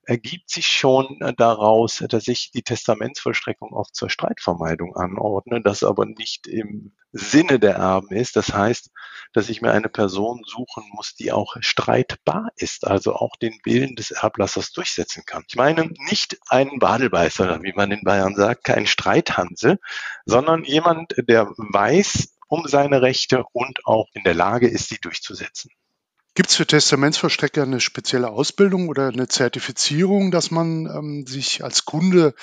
ergibt 0.05 0.50
sich 0.50 0.67
schon 0.67 1.19
äh, 1.21 1.33
daraus, 1.35 2.03
dass 2.09 2.27
ich 2.27 2.51
die 2.51 2.63
Testamentsvollstreckung 2.63 3.74
oft 3.74 3.95
zur 3.95 4.09
Streitvermeidung 4.09 4.95
anordne, 4.95 5.62
das 5.62 5.83
aber 5.83 6.05
nicht 6.05 6.47
im 6.47 6.93
Sinne 7.12 7.59
der 7.59 7.75
Erben 7.75 8.15
ist. 8.15 8.35
Das 8.35 8.53
heißt, 8.53 8.91
dass 9.33 9.50
ich 9.50 9.62
mir 9.62 9.71
eine 9.71 9.89
Person 9.89 10.41
suchen 10.45 10.83
muss, 10.93 11.15
die 11.15 11.31
auch 11.31 11.55
streitbar 11.59 12.50
ist, 12.55 12.85
also 12.85 13.13
auch 13.15 13.35
den 13.38 13.57
Willen 13.63 13.95
des 13.95 14.12
Erblassers 14.12 14.71
durchsetzen 14.71 15.24
kann. 15.25 15.43
Ich 15.47 15.55
meine 15.55 15.91
nicht 16.09 16.38
einen 16.50 16.79
Badelbeißer, 16.79 17.63
wie 17.63 17.74
man 17.74 17.91
in 17.91 18.03
Bayern 18.03 18.35
sagt, 18.35 18.65
kein 18.65 18.88
Streithansel, 18.88 19.79
sondern 20.25 20.63
jemand, 20.63 21.13
der 21.17 21.47
weiß 21.57 22.35
um 22.47 22.67
seine 22.67 23.01
Rechte 23.01 23.43
und 23.53 23.85
auch 23.85 24.07
in 24.13 24.24
der 24.24 24.35
Lage 24.35 24.67
ist, 24.67 24.89
sie 24.89 25.00
durchzusetzen. 25.00 25.71
Gibt 26.38 26.50
es 26.50 26.58
für 26.58 26.68
Testamentsvollstrecker 26.68 27.63
eine 27.63 27.80
spezielle 27.80 28.30
Ausbildung 28.30 28.89
oder 28.89 29.08
eine 29.08 29.30
Zertifizierung, 29.30 30.32
dass 30.32 30.51
man 30.51 30.86
ähm, 30.86 31.25
sich 31.25 31.63
als 31.63 31.86
Kunde, 31.86 32.34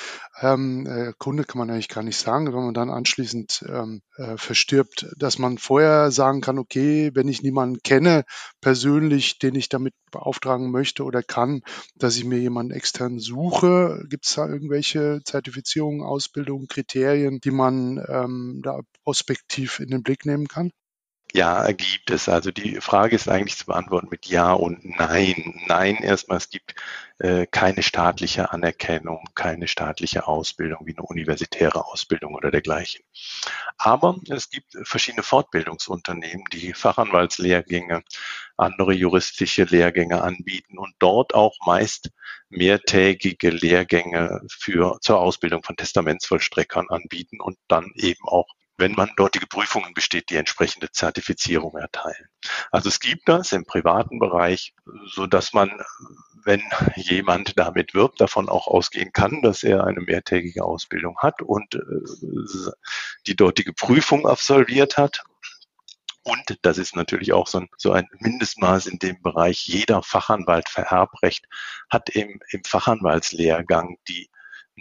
ähm, 0.40 0.86
äh, 0.86 1.12
Kunde 1.18 1.44
kann 1.44 1.58
man 1.58 1.68
eigentlich 1.68 1.90
gar 1.90 2.02
nicht 2.02 2.16
sagen, 2.16 2.46
wenn 2.46 2.64
man 2.64 2.72
dann 2.72 2.88
anschließend 2.88 3.66
ähm, 3.68 4.00
äh, 4.16 4.38
verstirbt, 4.38 5.08
dass 5.18 5.38
man 5.38 5.58
vorher 5.58 6.10
sagen 6.10 6.40
kann, 6.40 6.58
okay, 6.58 7.10
wenn 7.12 7.28
ich 7.28 7.42
niemanden 7.42 7.82
kenne 7.82 8.24
persönlich, 8.62 9.38
den 9.38 9.56
ich 9.56 9.68
damit 9.68 9.92
beauftragen 10.10 10.70
möchte 10.70 11.04
oder 11.04 11.22
kann, 11.22 11.60
dass 11.94 12.16
ich 12.16 12.24
mir 12.24 12.38
jemanden 12.38 12.72
extern 12.72 13.18
suche. 13.18 14.06
Gibt 14.08 14.24
es 14.24 14.36
da 14.36 14.48
irgendwelche 14.48 15.20
Zertifizierungen, 15.26 16.00
Ausbildungen, 16.00 16.66
Kriterien, 16.66 17.40
die 17.40 17.50
man 17.50 18.02
ähm, 18.08 18.60
da 18.64 18.80
prospektiv 19.04 19.80
in 19.80 19.90
den 19.90 20.02
Blick 20.02 20.24
nehmen 20.24 20.48
kann? 20.48 20.70
Ja, 21.34 21.70
gibt 21.72 22.10
es. 22.10 22.28
Also 22.28 22.50
die 22.50 22.80
Frage 22.82 23.16
ist 23.16 23.26
eigentlich 23.28 23.56
zu 23.56 23.64
beantworten 23.66 24.08
mit 24.10 24.26
Ja 24.26 24.52
und 24.52 24.84
Nein. 24.84 25.62
Nein, 25.66 25.96
erstmal, 25.96 26.36
es 26.36 26.50
gibt 26.50 26.74
äh, 27.20 27.46
keine 27.46 27.82
staatliche 27.82 28.52
Anerkennung, 28.52 29.24
keine 29.34 29.66
staatliche 29.66 30.26
Ausbildung 30.26 30.80
wie 30.84 30.94
eine 30.94 31.06
universitäre 31.06 31.86
Ausbildung 31.86 32.34
oder 32.34 32.50
dergleichen. 32.50 33.02
Aber 33.78 34.16
es 34.28 34.50
gibt 34.50 34.76
verschiedene 34.82 35.22
Fortbildungsunternehmen, 35.22 36.44
die 36.52 36.74
Fachanwaltslehrgänge, 36.74 38.02
andere 38.58 38.92
juristische 38.92 39.64
Lehrgänge 39.64 40.22
anbieten 40.22 40.76
und 40.78 40.94
dort 40.98 41.34
auch 41.34 41.56
meist 41.64 42.10
mehrtägige 42.50 43.48
Lehrgänge 43.48 44.42
für, 44.50 44.98
zur 45.00 45.18
Ausbildung 45.20 45.62
von 45.62 45.76
Testamentsvollstreckern 45.76 46.90
anbieten 46.90 47.40
und 47.40 47.56
dann 47.68 47.90
eben 47.94 48.28
auch 48.28 48.48
wenn 48.76 48.92
man 48.92 49.10
dortige 49.16 49.46
Prüfungen 49.46 49.94
besteht, 49.94 50.30
die 50.30 50.36
entsprechende 50.36 50.90
Zertifizierung 50.90 51.76
erteilen. 51.76 52.28
Also 52.70 52.88
es 52.88 53.00
gibt 53.00 53.28
das 53.28 53.52
im 53.52 53.64
privaten 53.64 54.18
Bereich, 54.18 54.74
so 55.06 55.26
dass 55.26 55.52
man, 55.52 55.70
wenn 56.44 56.62
jemand 56.96 57.58
damit 57.58 57.94
wirbt, 57.94 58.20
davon 58.20 58.48
auch 58.48 58.66
ausgehen 58.66 59.12
kann, 59.12 59.42
dass 59.42 59.62
er 59.62 59.84
eine 59.84 60.00
mehrtägige 60.00 60.64
Ausbildung 60.64 61.18
hat 61.18 61.42
und 61.42 61.74
äh, 61.74 62.70
die 63.26 63.36
dortige 63.36 63.72
Prüfung 63.72 64.26
absolviert 64.26 64.96
hat. 64.96 65.22
Und 66.24 66.58
das 66.62 66.78
ist 66.78 66.94
natürlich 66.94 67.32
auch 67.32 67.48
so 67.48 67.58
ein, 67.58 67.68
so 67.76 67.92
ein 67.92 68.08
Mindestmaß 68.20 68.86
in 68.86 68.98
dem 68.98 69.20
Bereich. 69.22 69.66
Jeder 69.66 70.02
Fachanwalt 70.02 70.68
für 70.68 70.82
Erbrecht 70.82 71.46
hat 71.90 72.10
im, 72.10 72.40
im 72.50 72.62
Fachanwaltslehrgang 72.64 73.98
die 74.08 74.30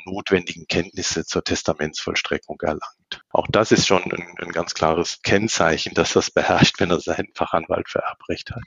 notwendigen 0.05 0.67
Kenntnisse 0.67 1.25
zur 1.25 1.43
Testamentsvollstreckung 1.43 2.59
erlangt. 2.61 3.00
Auch 3.33 3.47
das 3.49 3.71
ist 3.71 3.87
schon 3.87 4.03
ein, 4.03 4.35
ein 4.39 4.51
ganz 4.51 4.73
klares 4.73 5.21
Kennzeichen, 5.23 5.93
dass 5.93 6.13
das 6.13 6.31
beherrscht, 6.31 6.79
wenn 6.79 6.91
er 6.91 6.99
seinen 6.99 7.33
Fachanwalt 7.33 7.89
für 7.89 7.99
Erbrecht 7.99 8.51
hat. 8.51 8.63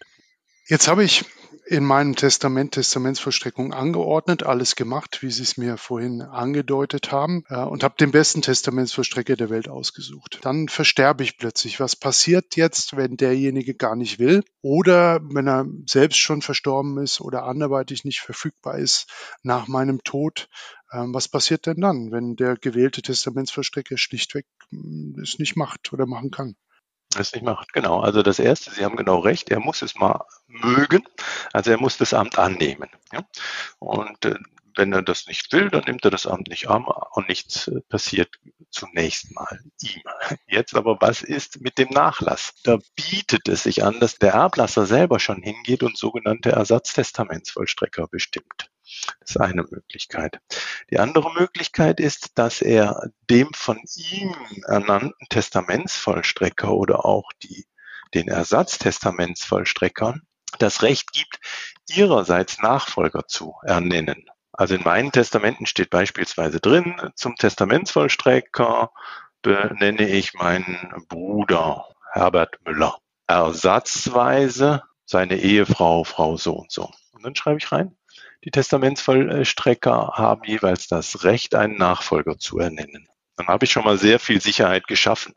Jetzt 0.66 0.88
habe 0.88 1.04
ich 1.04 1.24
in 1.66 1.84
meinem 1.84 2.14
Testament 2.14 2.72
Testamentsvollstreckung 2.72 3.72
angeordnet, 3.72 4.42
alles 4.42 4.76
gemacht, 4.76 5.22
wie 5.22 5.30
Sie 5.30 5.42
es 5.42 5.56
mir 5.56 5.76
vorhin 5.76 6.20
angedeutet 6.20 7.10
haben, 7.10 7.44
äh, 7.48 7.56
und 7.56 7.82
habe 7.82 7.94
den 7.98 8.10
besten 8.10 8.42
Testamentsvollstrecker 8.42 9.36
der 9.36 9.50
Welt 9.50 9.68
ausgesucht. 9.68 10.40
Dann 10.42 10.68
versterbe 10.68 11.22
ich 11.22 11.38
plötzlich. 11.38 11.80
Was 11.80 11.96
passiert 11.96 12.56
jetzt, 12.56 12.96
wenn 12.96 13.16
derjenige 13.16 13.74
gar 13.74 13.96
nicht 13.96 14.18
will 14.18 14.44
oder 14.60 15.20
wenn 15.22 15.48
er 15.48 15.66
selbst 15.86 16.18
schon 16.18 16.42
verstorben 16.42 16.98
ist 16.98 17.20
oder 17.20 17.44
anderweitig 17.44 18.04
nicht 18.04 18.20
verfügbar 18.20 18.78
ist 18.78 19.06
nach 19.42 19.66
meinem 19.66 20.02
Tod? 20.04 20.48
Ähm, 20.92 21.14
was 21.14 21.28
passiert 21.28 21.66
denn 21.66 21.80
dann, 21.80 22.12
wenn 22.12 22.36
der 22.36 22.56
gewählte 22.56 23.02
Testamentsvollstrecker 23.02 23.96
schlichtweg 23.96 24.46
hm, 24.70 25.18
es 25.22 25.38
nicht 25.38 25.56
macht 25.56 25.92
oder 25.92 26.06
machen 26.06 26.30
kann? 26.30 26.56
Es 27.16 27.32
nicht 27.32 27.44
macht. 27.44 27.72
Genau. 27.72 28.00
Also 28.00 28.22
das 28.22 28.38
erste, 28.38 28.70
Sie 28.70 28.84
haben 28.84 28.96
genau 28.96 29.20
recht, 29.20 29.50
er 29.50 29.60
muss 29.60 29.82
es 29.82 29.94
mal 29.94 30.24
mögen. 30.46 31.04
Also 31.52 31.70
er 31.70 31.78
muss 31.78 31.96
das 31.96 32.14
Amt 32.14 32.38
annehmen. 32.38 32.90
Ja? 33.12 33.24
Und 33.78 34.24
äh, 34.24 34.36
wenn 34.76 34.92
er 34.92 35.02
das 35.02 35.26
nicht 35.26 35.52
will, 35.52 35.70
dann 35.70 35.84
nimmt 35.84 36.04
er 36.04 36.10
das 36.10 36.26
Amt 36.26 36.48
nicht 36.48 36.68
an 36.68 36.84
und 36.84 37.28
nichts 37.28 37.68
äh, 37.68 37.80
passiert 37.88 38.30
zunächst 38.70 39.32
mal 39.32 39.60
ihm. 39.80 40.02
Jetzt 40.46 40.74
aber, 40.74 41.00
was 41.00 41.22
ist 41.22 41.60
mit 41.60 41.78
dem 41.78 41.90
Nachlass? 41.90 42.54
Da 42.64 42.78
bietet 42.96 43.48
es 43.48 43.62
sich 43.62 43.84
an, 43.84 44.00
dass 44.00 44.18
der 44.18 44.32
Erblasser 44.32 44.86
selber 44.86 45.20
schon 45.20 45.42
hingeht 45.42 45.82
und 45.82 45.96
sogenannte 45.96 46.50
Ersatztestamentsvollstrecker 46.50 48.08
bestimmt. 48.08 48.70
Das 49.20 49.30
ist 49.30 49.40
eine 49.40 49.62
Möglichkeit. 49.62 50.40
Die 50.90 50.98
andere 50.98 51.32
Möglichkeit 51.34 52.00
ist, 52.00 52.38
dass 52.38 52.60
er 52.60 53.10
dem 53.30 53.52
von 53.54 53.80
ihm 53.96 54.34
ernannten 54.66 55.26
Testamentsvollstrecker 55.30 56.72
oder 56.72 57.04
auch 57.04 57.30
die, 57.42 57.66
den 58.14 58.28
Ersatztestamentsvollstreckern 58.28 60.22
das 60.58 60.82
Recht 60.82 61.12
gibt, 61.12 61.40
ihrerseits 61.88 62.60
Nachfolger 62.60 63.26
zu 63.26 63.54
ernennen. 63.62 64.26
Also 64.52 64.76
in 64.76 64.84
meinen 64.84 65.10
Testamenten 65.10 65.66
steht 65.66 65.90
beispielsweise 65.90 66.60
drin, 66.60 67.10
zum 67.16 67.34
Testamentsvollstrecker 67.34 68.92
benenne 69.42 70.08
ich 70.08 70.34
meinen 70.34 71.04
Bruder 71.08 71.86
Herbert 72.12 72.58
Müller. 72.64 72.98
Ersatzweise 73.26 74.82
seine 75.06 75.36
Ehefrau, 75.36 76.04
Frau 76.04 76.36
so 76.36 76.54
und 76.54 76.70
so. 76.70 76.90
Und 77.12 77.24
dann 77.24 77.34
schreibe 77.34 77.58
ich 77.58 77.72
rein, 77.72 77.96
die 78.44 78.50
Testamentsvollstrecker 78.50 80.12
haben 80.14 80.44
jeweils 80.44 80.86
das 80.86 81.24
Recht, 81.24 81.54
einen 81.54 81.76
Nachfolger 81.76 82.38
zu 82.38 82.58
ernennen. 82.58 83.08
Dann 83.36 83.48
habe 83.48 83.64
ich 83.64 83.72
schon 83.72 83.84
mal 83.84 83.98
sehr 83.98 84.20
viel 84.20 84.40
Sicherheit 84.40 84.86
geschaffen. 84.86 85.34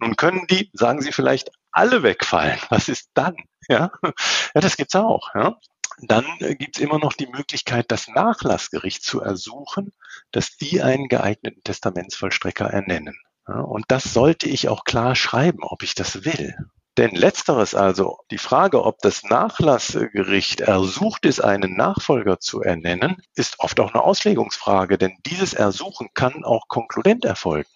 Nun 0.00 0.16
können 0.16 0.46
die, 0.48 0.70
sagen 0.72 1.00
Sie 1.00 1.12
vielleicht, 1.12 1.50
alle 1.70 2.02
wegfallen. 2.02 2.58
Was 2.68 2.88
ist 2.88 3.10
dann? 3.14 3.36
Ja, 3.68 3.90
ja 4.02 4.60
das 4.60 4.76
gibt's 4.76 4.96
auch. 4.96 5.34
Ja. 5.34 5.56
Dann 6.00 6.24
gibt's 6.38 6.78
immer 6.78 6.98
noch 6.98 7.12
die 7.12 7.26
Möglichkeit, 7.26 7.86
das 7.88 8.08
Nachlassgericht 8.08 9.02
zu 9.02 9.20
ersuchen, 9.20 9.92
dass 10.30 10.56
die 10.56 10.82
einen 10.82 11.08
geeigneten 11.08 11.62
Testamentsvollstrecker 11.64 12.66
ernennen. 12.66 13.18
Ja, 13.48 13.60
und 13.60 13.86
das 13.88 14.12
sollte 14.12 14.48
ich 14.48 14.68
auch 14.68 14.84
klar 14.84 15.16
schreiben, 15.16 15.62
ob 15.62 15.82
ich 15.82 15.94
das 15.94 16.24
will. 16.24 16.54
Denn 16.98 17.14
letzteres 17.14 17.76
also, 17.76 18.18
die 18.32 18.38
Frage, 18.38 18.84
ob 18.84 18.98
das 18.98 19.22
Nachlassgericht 19.22 20.60
ersucht 20.60 21.26
ist, 21.26 21.38
einen 21.38 21.76
Nachfolger 21.76 22.40
zu 22.40 22.60
ernennen, 22.60 23.22
ist 23.36 23.60
oft 23.60 23.78
auch 23.78 23.94
eine 23.94 24.02
Auslegungsfrage, 24.02 24.98
denn 24.98 25.16
dieses 25.24 25.54
Ersuchen 25.54 26.08
kann 26.14 26.42
auch 26.44 26.66
konkludent 26.66 27.24
erfolgen. 27.24 27.70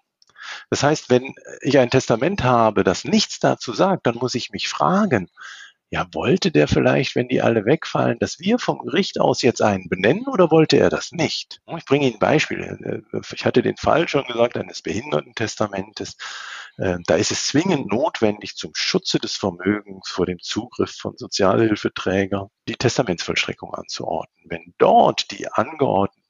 Das 0.70 0.82
heißt, 0.82 1.08
wenn 1.08 1.36
ich 1.60 1.78
ein 1.78 1.90
Testament 1.90 2.42
habe, 2.42 2.82
das 2.82 3.04
nichts 3.04 3.38
dazu 3.38 3.72
sagt, 3.72 4.08
dann 4.08 4.16
muss 4.16 4.34
ich 4.34 4.50
mich 4.50 4.68
fragen, 4.68 5.30
ja, 5.92 6.06
wollte 6.12 6.50
der 6.50 6.68
vielleicht, 6.68 7.14
wenn 7.16 7.28
die 7.28 7.42
alle 7.42 7.66
wegfallen, 7.66 8.18
dass 8.18 8.40
wir 8.40 8.58
vom 8.58 8.78
Gericht 8.78 9.20
aus 9.20 9.42
jetzt 9.42 9.60
einen 9.60 9.90
benennen 9.90 10.26
oder 10.26 10.50
wollte 10.50 10.78
er 10.78 10.88
das 10.88 11.12
nicht? 11.12 11.60
Ich 11.76 11.84
bringe 11.84 12.06
Ihnen 12.06 12.14
ein 12.14 12.18
Beispiel. 12.18 13.02
Ich 13.30 13.44
hatte 13.44 13.60
den 13.60 13.76
Fall 13.76 14.08
schon 14.08 14.24
gesagt 14.24 14.56
eines 14.56 14.80
Behindertentestamentes. 14.80 16.16
Ähm, 16.78 17.02
da 17.06 17.16
ist 17.16 17.30
es 17.30 17.46
zwingend 17.46 17.92
notwendig, 17.92 18.56
zum 18.56 18.70
Schutze 18.74 19.18
des 19.18 19.36
Vermögens 19.36 20.08
vor 20.08 20.24
dem 20.24 20.38
Zugriff 20.40 20.92
von 20.92 21.18
Sozialhilfeträgern 21.18 22.48
die 22.68 22.76
Testamentsvollstreckung 22.76 23.74
anzuordnen. 23.74 24.46
Wenn 24.48 24.72
dort 24.78 25.30
die 25.30 25.46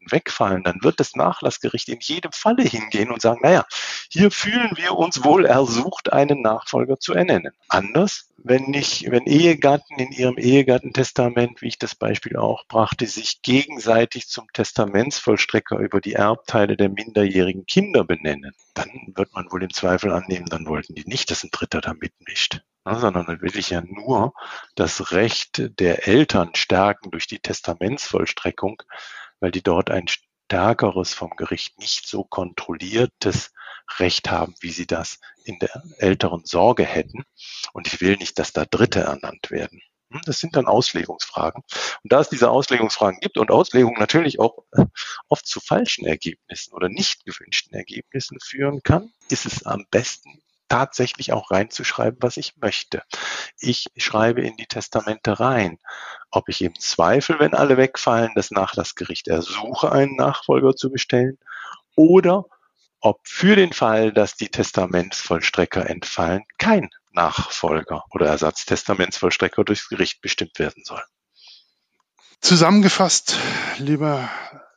angeordneten 0.02 0.10
wegfallen, 0.10 0.62
dann 0.62 0.82
wird 0.82 1.00
das 1.00 1.14
Nachlassgericht 1.14 1.88
in 1.88 1.98
jedem 2.00 2.32
Falle 2.32 2.62
hingehen 2.62 3.10
und 3.10 3.20
sagen, 3.20 3.40
naja, 3.42 3.64
hier 4.10 4.30
fühlen 4.30 4.72
wir 4.76 4.96
uns 4.96 5.24
wohl 5.24 5.46
ersucht, 5.46 6.12
einen 6.12 6.42
Nachfolger 6.42 6.98
zu 6.98 7.14
ernennen. 7.14 7.52
Anders, 7.68 8.28
wenn 8.38 8.64
nicht, 8.64 9.10
wenn 9.10 9.26
Ehegatten 9.26 9.98
in 9.98 10.12
ihrem 10.12 10.36
Ehegattentestament, 10.36 11.62
wie 11.62 11.68
ich 11.68 11.78
das 11.78 11.94
Beispiel 11.94 12.36
auch 12.36 12.66
brachte, 12.66 13.06
sich 13.06 13.42
gegenseitig 13.42 14.28
zum 14.28 14.46
Testamentsvollstrecker 14.52 15.78
über 15.78 16.00
die 16.00 16.14
Erbteile 16.14 16.76
der 16.76 16.88
minderjährigen 16.88 17.66
Kinder 17.66 18.04
benennen, 18.04 18.52
dann 18.74 18.88
wird 19.14 19.32
man 19.34 19.50
wohl 19.50 19.62
im 19.62 19.72
Zweifel 19.72 20.12
annehmen, 20.12 20.46
dann 20.46 20.66
wollten 20.66 20.94
die 20.94 21.04
nicht, 21.06 21.30
dass 21.30 21.44
ein 21.44 21.50
Dritter 21.52 21.80
da 21.80 21.94
mitmischt. 21.94 22.62
sondern 22.84 23.26
dann 23.26 23.40
will 23.40 23.56
ich 23.56 23.70
ja 23.70 23.82
nur 23.82 24.34
das 24.74 25.12
Recht 25.12 25.70
der 25.78 26.08
Eltern 26.08 26.50
stärken 26.54 27.12
durch 27.12 27.28
die 27.28 27.38
Testamentsvollstreckung 27.38 28.82
weil 29.42 29.50
die 29.50 29.62
dort 29.62 29.90
ein 29.90 30.06
stärkeres 30.08 31.12
vom 31.12 31.30
Gericht 31.36 31.78
nicht 31.78 32.06
so 32.06 32.24
kontrolliertes 32.24 33.52
Recht 33.98 34.30
haben, 34.30 34.54
wie 34.60 34.70
sie 34.70 34.86
das 34.86 35.18
in 35.44 35.58
der 35.58 35.82
älteren 35.98 36.44
Sorge 36.44 36.84
hätten. 36.84 37.24
Und 37.72 37.88
ich 37.88 38.00
will 38.00 38.16
nicht, 38.16 38.38
dass 38.38 38.52
da 38.52 38.64
Dritte 38.64 39.00
ernannt 39.00 39.50
werden. 39.50 39.82
Hm, 40.12 40.20
das 40.24 40.38
sind 40.38 40.54
dann 40.54 40.66
Auslegungsfragen. 40.66 41.64
Und 42.04 42.12
da 42.12 42.20
es 42.20 42.28
diese 42.28 42.50
Auslegungsfragen 42.50 43.18
gibt 43.20 43.36
und 43.36 43.50
Auslegung 43.50 43.96
natürlich 43.98 44.38
auch 44.38 44.64
äh, 44.72 44.84
oft 45.28 45.46
zu 45.46 45.58
falschen 45.58 46.06
Ergebnissen 46.06 46.72
oder 46.72 46.88
nicht 46.88 47.24
gewünschten 47.24 47.74
Ergebnissen 47.74 48.38
führen 48.40 48.80
kann, 48.84 49.12
ist 49.28 49.44
es 49.44 49.66
am 49.66 49.86
besten, 49.90 50.40
tatsächlich 50.72 51.34
auch 51.34 51.50
reinzuschreiben, 51.50 52.18
was 52.22 52.38
ich 52.38 52.56
möchte. 52.56 53.02
Ich 53.62 53.86
schreibe 53.96 54.42
in 54.42 54.56
die 54.56 54.66
Testamente 54.66 55.38
rein, 55.38 55.78
ob 56.32 56.48
ich 56.48 56.62
im 56.62 56.78
Zweifel, 56.78 57.38
wenn 57.38 57.54
alle 57.54 57.76
wegfallen, 57.76 58.32
das 58.34 58.50
Nachlassgericht 58.50 59.28
ersuche, 59.28 59.92
einen 59.92 60.16
Nachfolger 60.16 60.74
zu 60.74 60.90
bestellen 60.90 61.38
oder 61.94 62.44
ob 63.00 63.20
für 63.24 63.54
den 63.54 63.72
Fall, 63.72 64.12
dass 64.12 64.34
die 64.34 64.48
Testamentsvollstrecker 64.48 65.88
entfallen, 65.88 66.44
kein 66.58 66.90
Nachfolger 67.12 68.04
oder 68.10 68.26
Ersatztestamentsvollstrecker 68.26 69.64
durchs 69.64 69.88
Gericht 69.88 70.20
bestimmt 70.22 70.58
werden 70.58 70.82
soll. 70.84 71.02
Zusammengefasst, 72.40 73.36
lieber 73.78 74.28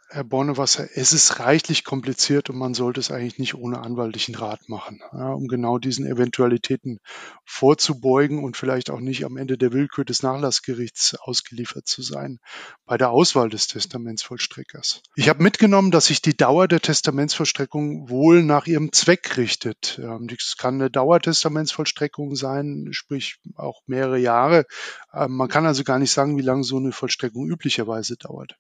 Herr 0.08 0.24
Bornewasser, 0.24 0.88
es 0.94 1.14
ist 1.14 1.40
reichlich 1.40 1.84
kompliziert 1.84 2.52
und 2.52 2.58
man 2.58 2.76
sollte 2.76 3.00
es 3.00 3.10
eigentlich 3.10 3.40
nicht 3.40 3.56
ohne 3.56 3.80
anwaltlichen 3.80 4.36
Rat 4.36 4.70
machen, 4.70 5.02
ja, 5.12 5.34
um 5.34 5.48
genau 5.48 5.80
diesen 5.80 6.06
Eventualitäten 6.06 7.00
vorzubeugen 7.44 8.44
und 8.44 8.56
vielleicht 8.56 8.92
auch 8.92 9.00
nicht 9.00 9.26
am 9.26 9.36
Ende 9.36 9.58
der 9.58 9.74
Willkür 9.74 10.06
des 10.06 10.22
Nachlassgerichts 10.22 11.16
ausgeliefert 11.16 11.88
zu 11.88 12.04
sein 12.04 12.40
bei 12.86 12.98
der 12.98 13.10
Auswahl 13.10 13.50
des 13.50 13.68
Testamentsvollstreckers. 13.68 15.02
Ich 15.16 15.28
habe 15.28 15.42
mitgenommen, 15.42 15.90
dass 15.90 16.06
sich 16.06 16.22
die 16.22 16.38
Dauer 16.38 16.68
der 16.68 16.82
Testamentsvollstreckung 16.82 18.08
wohl 18.08 18.44
nach 18.44 18.68
ihrem 18.68 18.92
Zweck 18.92 19.38
richtet. 19.38 20.00
Das 20.00 20.56
kann 20.58 20.76
eine 20.76 20.92
Dauertestamentsvollstreckung 20.92 22.36
sein, 22.36 22.90
sprich 22.92 23.40
auch 23.56 23.82
mehrere 23.88 24.20
Jahre. 24.20 24.66
Ähm, 25.14 25.36
man 25.36 25.50
kann 25.50 25.66
also 25.66 25.84
gar 25.84 25.98
nicht 25.98 26.12
sagen, 26.12 26.38
wie 26.38 26.44
lange 26.44 26.64
so 26.64 26.78
eine 26.78 26.92
Vollstreckung 26.92 27.48
üblicherweise 27.48 28.18
dauert. 28.18 28.56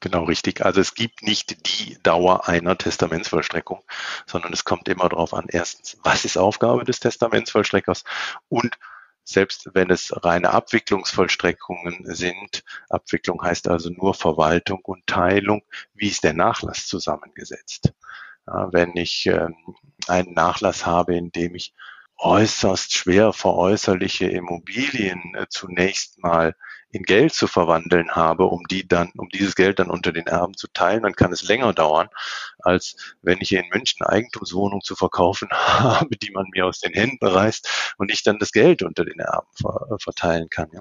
Genau 0.00 0.24
richtig. 0.24 0.64
Also 0.64 0.80
es 0.80 0.94
gibt 0.94 1.22
nicht 1.22 1.66
die 1.66 1.98
Dauer 2.02 2.48
einer 2.48 2.78
Testamentsvollstreckung, 2.78 3.82
sondern 4.26 4.52
es 4.52 4.64
kommt 4.64 4.88
immer 4.88 5.08
darauf 5.08 5.34
an, 5.34 5.46
erstens, 5.48 5.98
was 6.04 6.24
ist 6.24 6.36
Aufgabe 6.38 6.84
des 6.84 7.00
Testamentsvollstreckers 7.00 8.04
und 8.48 8.78
selbst 9.24 9.68
wenn 9.74 9.90
es 9.90 10.12
reine 10.24 10.50
Abwicklungsvollstreckungen 10.50 12.14
sind, 12.14 12.64
Abwicklung 12.88 13.42
heißt 13.42 13.68
also 13.68 13.90
nur 13.90 14.14
Verwaltung 14.14 14.80
und 14.84 15.06
Teilung, 15.06 15.62
wie 15.92 16.08
ist 16.08 16.24
der 16.24 16.32
Nachlass 16.32 16.86
zusammengesetzt? 16.86 17.92
Ja, 18.46 18.72
wenn 18.72 18.96
ich 18.96 19.26
ähm, 19.26 19.54
einen 20.06 20.32
Nachlass 20.32 20.86
habe, 20.86 21.14
in 21.14 21.30
dem 21.30 21.54
ich 21.56 21.74
äußerst 22.16 22.94
schwer 22.94 23.32
veräußerliche 23.34 24.26
Immobilien 24.26 25.34
äh, 25.34 25.46
zunächst 25.50 26.18
mal 26.22 26.54
in 26.90 27.02
Geld 27.02 27.34
zu 27.34 27.46
verwandeln 27.46 28.12
habe, 28.12 28.44
um 28.44 28.64
die 28.68 28.86
dann, 28.86 29.10
um 29.16 29.28
dieses 29.28 29.54
Geld 29.54 29.78
dann 29.78 29.90
unter 29.90 30.12
den 30.12 30.26
Erben 30.26 30.56
zu 30.56 30.68
teilen, 30.68 31.02
dann 31.02 31.14
kann 31.14 31.32
es 31.32 31.42
länger 31.42 31.74
dauern, 31.74 32.08
als 32.60 32.96
wenn 33.20 33.38
ich 33.40 33.50
hier 33.50 33.60
in 33.60 33.68
München 33.68 34.06
Eigentumswohnung 34.06 34.80
zu 34.80 34.96
verkaufen 34.96 35.48
habe, 35.52 36.16
die 36.16 36.30
man 36.30 36.46
mir 36.52 36.66
aus 36.66 36.80
den 36.80 36.92
Händen 36.92 37.26
reißt 37.26 37.94
und 37.98 38.10
ich 38.10 38.22
dann 38.22 38.38
das 38.38 38.52
Geld 38.52 38.82
unter 38.82 39.04
den 39.04 39.18
Erben 39.18 39.48
ver 39.54 39.98
verteilen 40.00 40.48
kann. 40.48 40.70
Ja. 40.72 40.80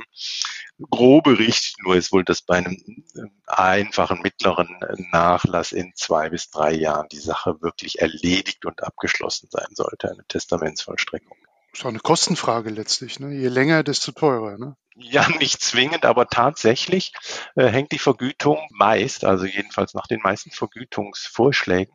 Grobe 0.89 1.39
Richtschnur 1.39 1.96
ist 1.96 2.12
wohl, 2.12 2.24
dass 2.24 2.41
bei 2.41 2.58
einem 2.58 2.78
äh, 3.15 3.22
einfachen 3.48 4.22
mittleren 4.22 4.70
Nachlass 5.12 5.72
in 5.72 5.93
zwei 5.96 6.30
bis 6.30 6.50
drei 6.50 6.74
Jahren 6.74 7.08
die 7.10 7.20
Sache 7.20 7.62
wirklich 7.62 8.00
erledigt 8.00 8.65
und 8.65 8.84
abgeschlossen 8.84 9.50
sein 9.52 9.70
sollte, 9.72 10.12
eine 10.12 10.26
Testamentsvollstreckung. 10.28 11.38
Ist 11.78 11.86
auch 11.86 11.90
eine 11.90 12.00
Kostenfrage 12.00 12.70
letztlich. 12.70 13.20
Ne? 13.20 13.34
Je 13.34 13.50
länger, 13.50 13.84
desto 13.84 14.12
teurer. 14.12 14.58
Ne? 14.58 14.76
Ja, 14.96 15.30
nicht 15.30 15.62
zwingend, 15.62 16.06
aber 16.06 16.28
tatsächlich 16.28 17.13
äh, 17.56 17.68
hängt 17.68 17.92
die 17.92 18.00
Vergütung 18.00 18.58
meist, 18.72 19.24
also 19.26 19.46
jedenfalls 19.46 19.94
nach 19.94 20.08
den 20.08 20.22
meisten 20.22 20.52
Vergütungsvorschlägen, 20.52 21.94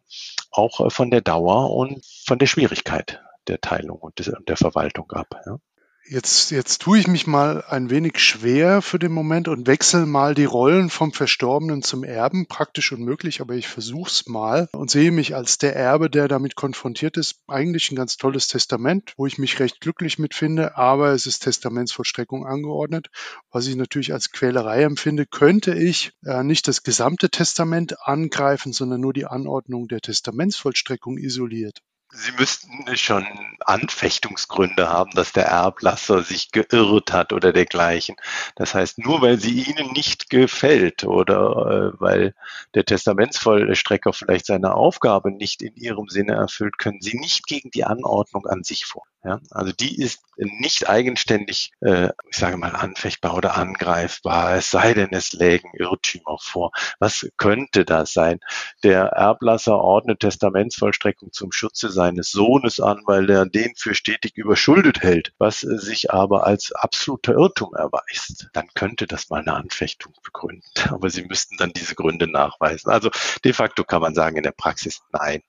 auch 0.50 0.86
äh, 0.86 0.90
von 0.90 1.10
der 1.10 1.20
Dauer 1.20 1.74
und 1.74 2.04
von 2.24 2.38
der 2.38 2.46
Schwierigkeit 2.46 3.20
der 3.48 3.60
Teilung 3.60 3.98
und, 3.98 4.18
des, 4.18 4.32
der 4.46 4.56
Verwaltung 4.56 5.10
ab. 5.10 5.34
Ja. 5.46 5.58
Jetzt, 6.04 6.50
jetzt 6.50 6.82
tue 6.82 6.98
ich 6.98 7.06
mich 7.06 7.28
mal 7.28 7.62
ein 7.68 7.88
wenig 7.88 8.18
schwer 8.18 8.82
für 8.82 8.98
den 8.98 9.12
Moment 9.12 9.46
und 9.46 9.68
wechsle 9.68 10.04
mal 10.04 10.34
die 10.34 10.44
Rollen 10.44 10.90
vom 10.90 11.12
Verstorbenen 11.12 11.82
zum 11.82 12.02
Erben. 12.02 12.46
Praktisch 12.46 12.90
unmöglich, 12.90 13.40
aber 13.40 13.54
ich 13.54 13.68
versuche 13.68 14.10
es 14.10 14.26
mal 14.26 14.68
und 14.72 14.90
sehe 14.90 15.12
mich 15.12 15.36
als 15.36 15.58
der 15.58 15.76
Erbe, 15.76 16.10
der 16.10 16.26
damit 16.26 16.56
konfrontiert 16.56 17.16
ist. 17.16 17.36
Eigentlich 17.46 17.92
ein 17.92 17.96
ganz 17.96 18.16
tolles 18.16 18.48
Testament, 18.48 19.14
wo 19.16 19.26
ich 19.26 19.38
mich 19.38 19.60
recht 19.60 19.80
glücklich 19.80 20.18
mit 20.18 20.34
finde, 20.34 20.76
aber 20.76 21.12
es 21.12 21.26
ist 21.26 21.44
Testamentsvollstreckung 21.44 22.44
angeordnet. 22.44 23.08
Was 23.52 23.68
ich 23.68 23.76
natürlich 23.76 24.12
als 24.12 24.32
Quälerei 24.32 24.82
empfinde, 24.82 25.24
könnte 25.24 25.72
ich 25.72 26.12
äh, 26.26 26.42
nicht 26.42 26.66
das 26.66 26.82
gesamte 26.82 27.30
Testament 27.30 27.94
angreifen, 28.02 28.72
sondern 28.72 29.00
nur 29.00 29.12
die 29.12 29.26
Anordnung 29.26 29.86
der 29.86 30.00
Testamentsvollstreckung 30.00 31.16
isoliert. 31.16 31.80
Sie 32.14 32.32
müssten 32.32 32.94
schon 32.98 33.26
Anfechtungsgründe 33.60 34.90
haben, 34.90 35.12
dass 35.12 35.32
der 35.32 35.46
Erblasser 35.46 36.22
sich 36.22 36.50
geirrt 36.52 37.10
hat 37.10 37.32
oder 37.32 37.54
dergleichen. 37.54 38.16
Das 38.54 38.74
heißt, 38.74 38.98
nur 38.98 39.22
weil 39.22 39.40
sie 39.40 39.62
Ihnen 39.62 39.92
nicht 39.92 40.28
gefällt 40.28 41.04
oder 41.04 41.94
äh, 41.94 42.00
weil 42.00 42.34
der 42.74 42.84
Testamentsvollstrecker 42.84 44.12
vielleicht 44.12 44.44
seine 44.44 44.74
Aufgabe 44.74 45.30
nicht 45.30 45.62
in 45.62 45.74
Ihrem 45.74 46.10
Sinne 46.10 46.34
erfüllt, 46.34 46.76
können 46.76 47.00
Sie 47.00 47.18
nicht 47.18 47.46
gegen 47.46 47.70
die 47.70 47.84
Anordnung 47.84 48.46
an 48.46 48.62
sich 48.62 48.84
vor. 48.84 49.04
Ja, 49.24 49.40
also 49.52 49.70
die 49.72 50.02
ist 50.02 50.20
nicht 50.36 50.88
eigenständig, 50.88 51.70
äh, 51.80 52.08
ich 52.28 52.36
sage 52.36 52.56
mal, 52.56 52.74
anfechtbar 52.74 53.36
oder 53.36 53.56
angreifbar, 53.56 54.56
es 54.56 54.72
sei 54.72 54.94
denn, 54.94 55.10
es 55.12 55.32
lägen 55.32 55.70
Irrtümer 55.74 56.38
vor. 56.40 56.72
Was 56.98 57.28
könnte 57.36 57.84
das 57.84 58.12
sein? 58.12 58.40
Der 58.82 59.04
Erblasser 59.04 59.78
ordnet 59.78 60.18
Testamentsvollstreckung 60.20 61.30
zum 61.32 61.52
Schutze 61.52 61.90
seines 62.02 62.32
Sohnes 62.32 62.80
an, 62.80 63.02
weil 63.06 63.30
er 63.30 63.46
den 63.46 63.74
für 63.76 63.94
stetig 63.94 64.36
überschuldet 64.36 65.02
hält, 65.02 65.32
was 65.38 65.60
sich 65.60 66.10
aber 66.10 66.46
als 66.46 66.72
absoluter 66.72 67.34
Irrtum 67.34 67.74
erweist. 67.74 68.48
Dann 68.52 68.66
könnte 68.74 69.06
das 69.06 69.30
mal 69.30 69.42
eine 69.42 69.54
Anfechtung 69.54 70.12
begründen. 70.24 70.66
Aber 70.90 71.10
Sie 71.10 71.22
müssten 71.22 71.56
dann 71.58 71.72
diese 71.72 71.94
Gründe 71.94 72.26
nachweisen. 72.26 72.90
Also 72.90 73.10
de 73.44 73.52
facto 73.52 73.84
kann 73.84 74.02
man 74.02 74.14
sagen, 74.14 74.36
in 74.36 74.42
der 74.42 74.52
Praxis 74.52 75.00
nein 75.12 75.42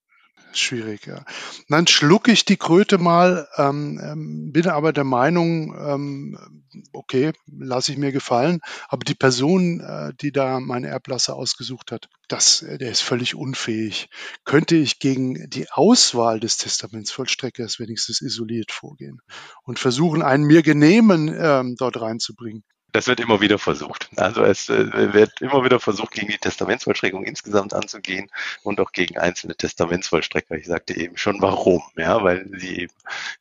schwierig, 0.57 1.05
ja. 1.05 1.25
Dann 1.69 1.87
schlucke 1.87 2.31
ich 2.31 2.45
die 2.45 2.57
Kröte 2.57 2.97
mal, 2.97 3.47
ähm, 3.57 3.99
ähm, 4.03 4.51
bin 4.51 4.67
aber 4.67 4.93
der 4.93 5.03
Meinung, 5.03 5.75
ähm, 5.77 6.37
okay, 6.91 7.33
lasse 7.47 7.91
ich 7.91 7.97
mir 7.97 8.11
gefallen. 8.11 8.59
Aber 8.87 9.03
die 9.03 9.15
Person, 9.15 9.79
äh, 9.79 10.13
die 10.19 10.31
da 10.31 10.59
meine 10.59 10.87
Erblasse 10.87 11.33
ausgesucht 11.33 11.91
hat, 11.91 12.09
das, 12.27 12.61
äh, 12.61 12.77
der 12.77 12.91
ist 12.91 13.01
völlig 13.01 13.35
unfähig. 13.35 14.09
Könnte 14.43 14.75
ich 14.75 14.99
gegen 14.99 15.49
die 15.49 15.69
Auswahl 15.71 16.39
des 16.39 16.57
Testamentsvollstreckers 16.57 17.79
wenigstens 17.79 18.21
isoliert 18.21 18.71
vorgehen 18.71 19.19
und 19.63 19.79
versuchen, 19.79 20.21
einen 20.21 20.45
mir 20.45 20.63
genehmen 20.63 21.33
ähm, 21.37 21.75
dort 21.77 21.99
reinzubringen? 21.99 22.63
Das 22.93 23.07
wird 23.07 23.19
immer 23.19 23.41
wieder 23.41 23.57
versucht. 23.57 24.07
Also 24.17 24.43
es 24.43 24.69
äh, 24.69 25.13
wird 25.13 25.41
immer 25.41 25.65
wieder 25.65 25.79
versucht, 25.79 26.11
gegen 26.11 26.27
die 26.27 26.37
Testamentsvollstreckung 26.37 27.25
insgesamt 27.25 27.73
anzugehen 27.73 28.29
und 28.61 28.79
auch 28.79 28.91
gegen 28.91 29.17
einzelne 29.17 29.55
Testamentsvollstrecker. 29.55 30.55
Ich 30.55 30.67
sagte 30.67 30.95
eben 30.95 31.17
schon 31.17 31.41
warum, 31.41 31.81
ja, 31.97 32.23
weil 32.23 32.47
sie 32.55 32.81
eben 32.81 32.93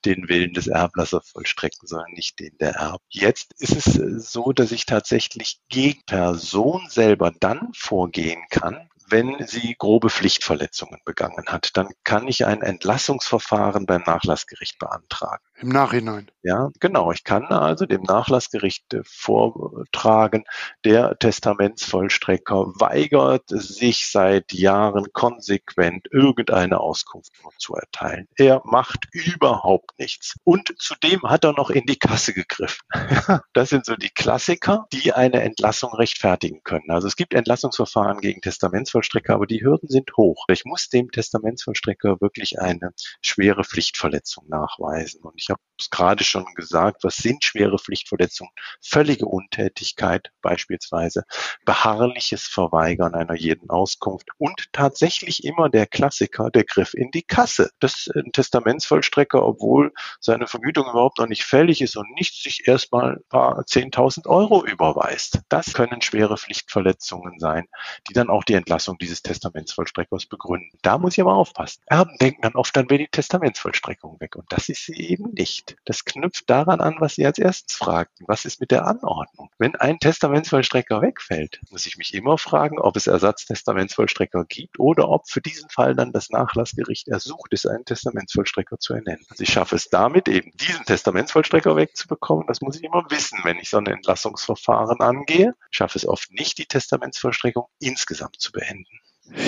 den 0.06 0.28
Willen 0.30 0.54
des 0.54 0.68
Erblassers 0.68 1.28
vollstrecken 1.30 1.86
sollen, 1.86 2.14
nicht 2.14 2.40
den 2.40 2.56
der 2.58 2.76
Erb. 2.76 3.02
Jetzt 3.10 3.52
ist 3.58 3.76
es 3.76 3.98
äh, 3.98 4.18
so, 4.18 4.52
dass 4.52 4.72
ich 4.72 4.86
tatsächlich 4.86 5.60
gegen 5.68 6.02
Person 6.06 6.86
selber 6.88 7.30
dann 7.38 7.72
vorgehen 7.74 8.42
kann, 8.48 8.88
wenn 9.12 9.46
sie 9.46 9.76
grobe 9.78 10.08
Pflichtverletzungen 10.08 11.00
begangen 11.04 11.44
hat, 11.46 11.76
dann 11.76 11.88
kann 12.02 12.26
ich 12.26 12.46
ein 12.46 12.62
Entlassungsverfahren 12.62 13.84
beim 13.84 14.02
Nachlassgericht 14.02 14.78
beantragen. 14.78 15.44
Im 15.62 15.68
Nachhinein. 15.68 16.28
Ja, 16.42 16.72
genau. 16.80 17.12
Ich 17.12 17.22
kann 17.22 17.44
also 17.44 17.86
dem 17.86 18.02
Nachlassgericht 18.02 18.92
äh, 18.94 19.02
vortragen, 19.04 20.42
der 20.84 21.16
Testamentsvollstrecker 21.16 22.72
weigert 22.80 23.44
sich 23.46 24.10
seit 24.10 24.52
Jahren 24.52 25.12
konsequent 25.12 26.08
irgendeine 26.10 26.80
Auskunft 26.80 27.32
zu 27.58 27.74
erteilen. 27.74 28.26
Er 28.34 28.60
macht 28.64 29.06
überhaupt 29.12 29.96
nichts. 30.00 30.34
Und 30.42 30.74
zudem 30.78 31.22
hat 31.22 31.44
er 31.44 31.52
noch 31.52 31.70
in 31.70 31.86
die 31.86 31.98
Kasse 31.98 32.34
gegriffen. 32.34 32.82
das 33.52 33.68
sind 33.68 33.86
so 33.86 33.94
die 33.94 34.10
Klassiker, 34.10 34.88
die 34.92 35.12
eine 35.12 35.42
Entlassung 35.42 35.94
rechtfertigen 35.94 36.64
können. 36.64 36.90
Also 36.90 37.06
es 37.06 37.14
gibt 37.14 37.34
Entlassungsverfahren 37.34 38.20
gegen 38.20 38.40
Testamentsvollstrecker, 38.40 39.34
aber 39.34 39.46
die 39.46 39.62
Hürden 39.62 39.88
sind 39.88 40.10
hoch. 40.16 40.46
Ich 40.48 40.64
muss 40.64 40.88
dem 40.88 41.12
Testamentsvollstrecker 41.12 42.20
wirklich 42.20 42.58
eine 42.58 42.92
schwere 43.20 43.62
Pflichtverletzung 43.62 44.48
nachweisen. 44.48 45.22
Und 45.22 45.34
ich 45.36 45.51
habe 45.52 45.62
es 45.82 45.90
gerade 45.90 46.24
schon 46.24 46.46
gesagt, 46.54 47.04
was 47.04 47.16
sind 47.16 47.44
schwere 47.44 47.78
Pflichtverletzungen? 47.78 48.52
Völlige 48.80 49.26
Untätigkeit 49.26 50.30
beispielsweise, 50.40 51.24
beharrliches 51.64 52.44
Verweigern 52.44 53.14
einer 53.14 53.34
jeden 53.34 53.70
Auskunft 53.70 54.28
und 54.38 54.72
tatsächlich 54.72 55.44
immer 55.44 55.68
der 55.68 55.86
Klassiker, 55.86 56.50
der 56.50 56.64
Griff 56.64 56.94
in 56.94 57.10
die 57.10 57.22
Kasse. 57.22 57.70
Das 57.80 58.08
ein 58.14 58.32
Testamentsvollstrecker, 58.32 59.44
obwohl 59.44 59.92
seine 60.20 60.46
Vergütung 60.46 60.88
überhaupt 60.88 61.18
noch 61.18 61.26
nicht 61.26 61.44
fällig 61.44 61.82
ist 61.82 61.96
und 61.96 62.10
nicht 62.14 62.42
sich 62.42 62.66
erstmal 62.66 63.16
ein 63.16 63.24
paar 63.28 63.60
10.000 63.60 64.26
Euro 64.26 64.64
überweist. 64.64 65.40
Das 65.48 65.72
können 65.72 66.02
schwere 66.02 66.36
Pflichtverletzungen 66.36 67.38
sein, 67.38 67.66
die 68.08 68.12
dann 68.12 68.30
auch 68.30 68.44
die 68.44 68.54
Entlassung 68.54 68.98
dieses 68.98 69.22
Testamentsvollstreckers 69.22 70.26
begründen. 70.26 70.78
Da 70.82 70.98
muss 70.98 71.14
ich 71.14 71.20
aber 71.20 71.34
aufpassen. 71.34 71.82
Erben 71.86 72.16
denken 72.20 72.42
dann 72.42 72.54
oft, 72.54 72.76
dann 72.76 72.88
wäre 72.90 72.98
die 72.98 73.08
Testamentsvollstreckung 73.08 74.20
weg 74.20 74.36
und 74.36 74.50
das 74.52 74.68
ist 74.68 74.86
sie 74.86 74.94
eben 74.94 75.32
nicht. 75.32 75.71
Das 75.84 76.04
knüpft 76.04 76.48
daran 76.48 76.80
an, 76.80 76.96
was 76.98 77.14
Sie 77.14 77.26
als 77.26 77.38
erstes 77.38 77.76
fragten. 77.76 78.26
Was 78.28 78.44
ist 78.44 78.60
mit 78.60 78.70
der 78.70 78.86
Anordnung? 78.86 79.50
Wenn 79.58 79.76
ein 79.76 79.98
Testamentsvollstrecker 79.98 81.02
wegfällt, 81.02 81.60
muss 81.70 81.86
ich 81.86 81.96
mich 81.96 82.14
immer 82.14 82.38
fragen, 82.38 82.78
ob 82.78 82.96
es 82.96 83.06
Ersatztestamentsvollstrecker 83.06 84.44
gibt 84.44 84.78
oder 84.78 85.08
ob 85.08 85.28
für 85.28 85.40
diesen 85.40 85.68
Fall 85.70 85.94
dann 85.94 86.12
das 86.12 86.30
Nachlassgericht 86.30 87.08
ersucht 87.08 87.52
ist, 87.52 87.66
einen 87.66 87.84
Testamentsvollstrecker 87.84 88.78
zu 88.78 88.94
ernennen. 88.94 89.24
Also 89.28 89.42
ich 89.42 89.52
schaffe 89.52 89.76
es 89.76 89.88
damit 89.88 90.28
eben, 90.28 90.52
diesen 90.56 90.84
Testamentsvollstrecker 90.84 91.76
wegzubekommen. 91.76 92.46
Das 92.46 92.60
muss 92.60 92.76
ich 92.76 92.84
immer 92.84 93.04
wissen, 93.10 93.40
wenn 93.44 93.58
ich 93.58 93.70
so 93.70 93.78
ein 93.78 93.86
Entlassungsverfahren 93.86 95.00
angehe. 95.00 95.54
Ich 95.70 95.76
schaffe 95.76 95.98
es 95.98 96.06
oft 96.06 96.32
nicht, 96.32 96.58
die 96.58 96.66
Testamentsvollstreckung 96.66 97.66
insgesamt 97.78 98.40
zu 98.40 98.52
beenden. 98.52 99.00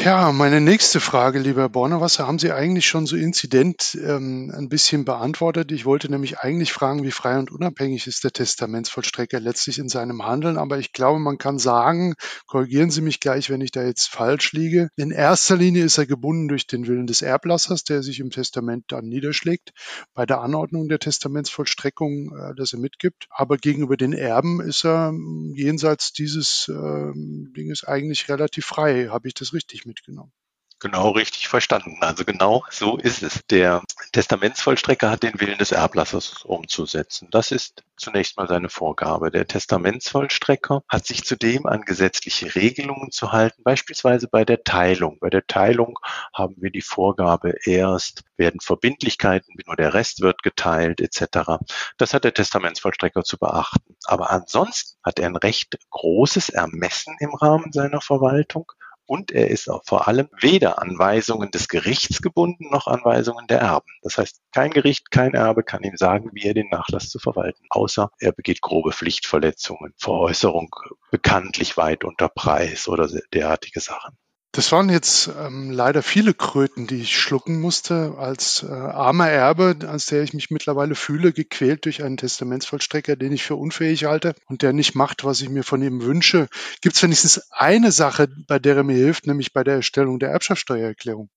Ja, 0.05 0.33
meine 0.33 0.61
nächste 0.61 1.01
Frage, 1.01 1.39
lieber 1.39 1.69
Bornewasser, 1.69 2.27
haben 2.27 2.39
Sie 2.39 2.53
eigentlich 2.53 2.87
schon 2.87 3.07
so 3.07 3.17
Inzident 3.17 3.99
ähm, 4.01 4.53
ein 4.55 4.69
bisschen 4.69 5.05
beantwortet. 5.05 5.73
Ich 5.73 5.85
wollte 5.85 6.11
nämlich 6.11 6.39
eigentlich 6.39 6.73
fragen, 6.73 7.05
wie 7.05 7.11
frei 7.11 7.39
und 7.39 7.51
unabhängig 7.51 8.07
ist 8.07 8.23
der 8.23 8.31
Testamentsvollstrecker 8.31 9.41
letztlich 9.41 9.79
in 9.79 9.89
seinem 9.89 10.25
Handeln. 10.25 10.59
Aber 10.59 10.79
ich 10.79 10.93
glaube, 10.93 11.21
man 11.21 11.39
kann 11.39 11.59
sagen, 11.59 12.15
korrigieren 12.47 12.91
Sie 12.91 13.01
mich 13.01 13.19
gleich, 13.19 13.51
wenn 13.51 13.63
ich 13.63 13.73
da 13.73 13.83
jetzt 13.83 14.09
falsch 14.09 14.53
liege. 14.53 14.91
In 14.97 15.11
erster 15.11 15.57
Linie 15.57 15.85
ist 15.85 15.97
er 15.97 16.07
gebunden 16.07 16.49
durch 16.49 16.67
den 16.67 16.87
Willen 16.87 17.07
des 17.07 17.23
Erblassers, 17.23 17.83
der 17.85 18.03
sich 18.03 18.21
im 18.21 18.31
Testament 18.31 18.85
dann 18.89 19.07
niederschlägt, 19.07 19.73
bei 20.13 20.27
der 20.27 20.41
Anordnung 20.41 20.89
der 20.89 20.99
Testamentsvollstreckung, 20.99 22.37
äh, 22.37 22.55
dass 22.55 22.75
er 22.75 22.79
mitgibt. 22.79 23.27
Aber 23.31 23.57
gegenüber 23.57 23.97
den 23.97 24.13
Erben 24.13 24.61
ist 24.61 24.85
er 24.85 25.15
jenseits 25.55 26.13
dieses 26.13 26.69
äh, 26.69 27.13
Dinges 27.57 27.85
eigentlich 27.85 28.29
relativ 28.29 28.67
frei. 28.67 29.09
Habe 29.11 29.29
ich 29.29 29.35
das 29.35 29.53
richtig 29.55 29.64
richtig 29.65 29.87
mitgenommen. 29.87 30.33
Genau 30.81 31.13
richtig 31.13 31.49
verstanden. 31.49 31.97
Also 32.03 32.27
genau 32.27 32.65
so 32.69 32.99
ist 32.99 33.23
es. 33.23 33.41
Der 33.49 33.83
Testamentsvollstrecker 34.13 35.11
hat 35.11 35.23
den 35.23 35.41
Willen 35.41 35.57
des 35.57 35.73
Erblassers 35.73 36.45
umzusetzen. 36.45 37.29
Das 37.31 37.53
ist 37.53 37.85
zunächst 37.97 38.37
mal 38.37 38.49
seine 38.49 38.69
Vorgabe. 38.69 39.31
Der 39.31 39.47
Testamentsvollstrecker 39.47 40.83
hat 40.87 41.07
sich 41.07 41.25
zudem 41.25 41.65
an 41.65 41.83
gesetzliche 41.83 42.55
Regelungen 42.55 43.13
zu 43.13 43.33
halten, 43.33 43.63
beispielsweise 43.63 44.29
bei 44.29 44.45
der 44.45 44.63
Teilung. 44.63 45.19
Bei 45.21 45.31
der 45.31 45.47
Teilung 45.47 45.99
haben 46.35 46.57
wir 46.59 46.71
die 46.71 46.83
Vorgabe, 46.83 47.55
erst 47.65 48.25
werden 48.37 48.61
Verbindlichkeiten, 48.61 49.55
nur 49.65 49.77
der 49.77 49.95
Rest 49.95 50.21
wird 50.21 50.43
geteilt 50.43 51.01
etc. 51.01 51.63
Das 51.97 52.13
hat 52.13 52.25
der 52.25 52.35
Testamentsvollstrecker 52.35 53.23
zu 53.23 53.39
beachten. 53.39 53.97
Aber 54.05 54.31
ansonsten 54.31 54.99
hat 55.03 55.19
er 55.19 55.29
ein 55.29 55.37
recht 55.37 55.79
großes 55.89 56.51
Ermessen 56.51 57.17
im 57.21 57.35
Rahmen 57.35 57.73
seiner 57.73 58.03
Verwaltung 58.03 58.71
und 59.07 59.31
er 59.31 59.49
ist 59.51 59.69
auch 59.69 59.83
vor 59.85 60.09
allem 60.09 60.29
weder 60.41 60.81
Anweisungen 60.81 61.51
des 61.51 61.69
Gerichts 61.69 62.23
gebunden 62.23 62.71
noch 62.71 62.87
Anweisungen 62.87 63.47
der 63.47 63.61
Erben. 63.61 63.91
Das 64.03 64.19
heißt, 64.19 64.41
kein 64.53 64.71
Gericht, 64.71 65.11
kein 65.11 65.35
Erbe 65.35 65.63
kann 65.63 65.83
ihm 65.83 65.97
sagen, 65.97 66.31
wie 66.33 66.47
er 66.47 66.55
den 66.55 66.69
Nachlass 66.69 67.09
zu 67.09 67.19
verwalten, 67.19 67.65
außer 67.71 68.11
er 68.19 68.33
begeht 68.33 68.61
grobe 68.61 68.93
Pflichtverletzungen, 68.93 69.95
Veräußerung 69.99 70.75
bekanntlich 71.11 71.77
weit 71.77 72.05
unter 72.05 72.29
Preis 72.29 72.89
oder 72.89 73.09
derartige 73.33 73.81
Sachen. 73.81 74.17
Das 74.55 74.71
waren 74.71 74.89
jetzt 74.89 75.29
ähm, 75.37 75.73
leider 75.73 76.01
viele 76.01 76.33
Kröten, 76.33 76.87
die 76.87 77.01
ich 77.01 77.19
schlucken 77.19 77.61
musste 77.61 78.15
als 78.17 78.63
äh, 78.63 78.71
armer 78.73 79.29
Erbe, 79.29 79.77
als 79.89 80.07
der 80.07 80.23
ich 80.23 80.33
mich 80.33 80.53
mittlerweile 80.53 80.95
fühle, 80.95 81.33
gequält 81.33 81.87
durch 81.87 82.05
einen 82.05 82.17
Testamentsvollstrecker, 82.17 83.17
den 83.17 83.33
ich 83.33 83.43
für 83.43 83.57
unfähig 83.57 84.05
halte 84.05 84.37
und 84.47 84.63
der 84.63 84.73
nicht 84.73 84.95
macht, 84.95 85.25
was 85.25 85.41
ich 85.41 85.49
mir 85.49 85.65
von 85.65 85.83
ihm 85.83 86.03
wünsche. 86.03 86.47
Gibt 86.83 86.95
es 86.95 87.03
wenigstens 87.03 87.51
eine 87.51 87.91
Sache, 87.91 88.29
bei 88.47 88.61
der 88.61 88.77
er 88.77 88.85
mir 88.85 88.95
hilft, 88.95 89.27
nämlich 89.27 89.53
bei 89.53 89.65
der 89.65 89.75
Erstellung 89.75 90.21
der 90.21 90.31
Erbschaftssteuererklärung? 90.31 91.31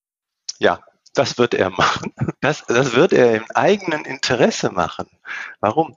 Ja, 0.59 0.81
das 1.15 1.39
wird 1.39 1.55
er 1.55 1.71
machen. 1.71 2.13
Das, 2.41 2.65
das 2.67 2.93
wird 2.93 3.13
er 3.13 3.33
im 3.33 3.45
eigenen 3.55 4.05
Interesse 4.05 4.69
machen. 4.69 5.07
Warum? 5.59 5.95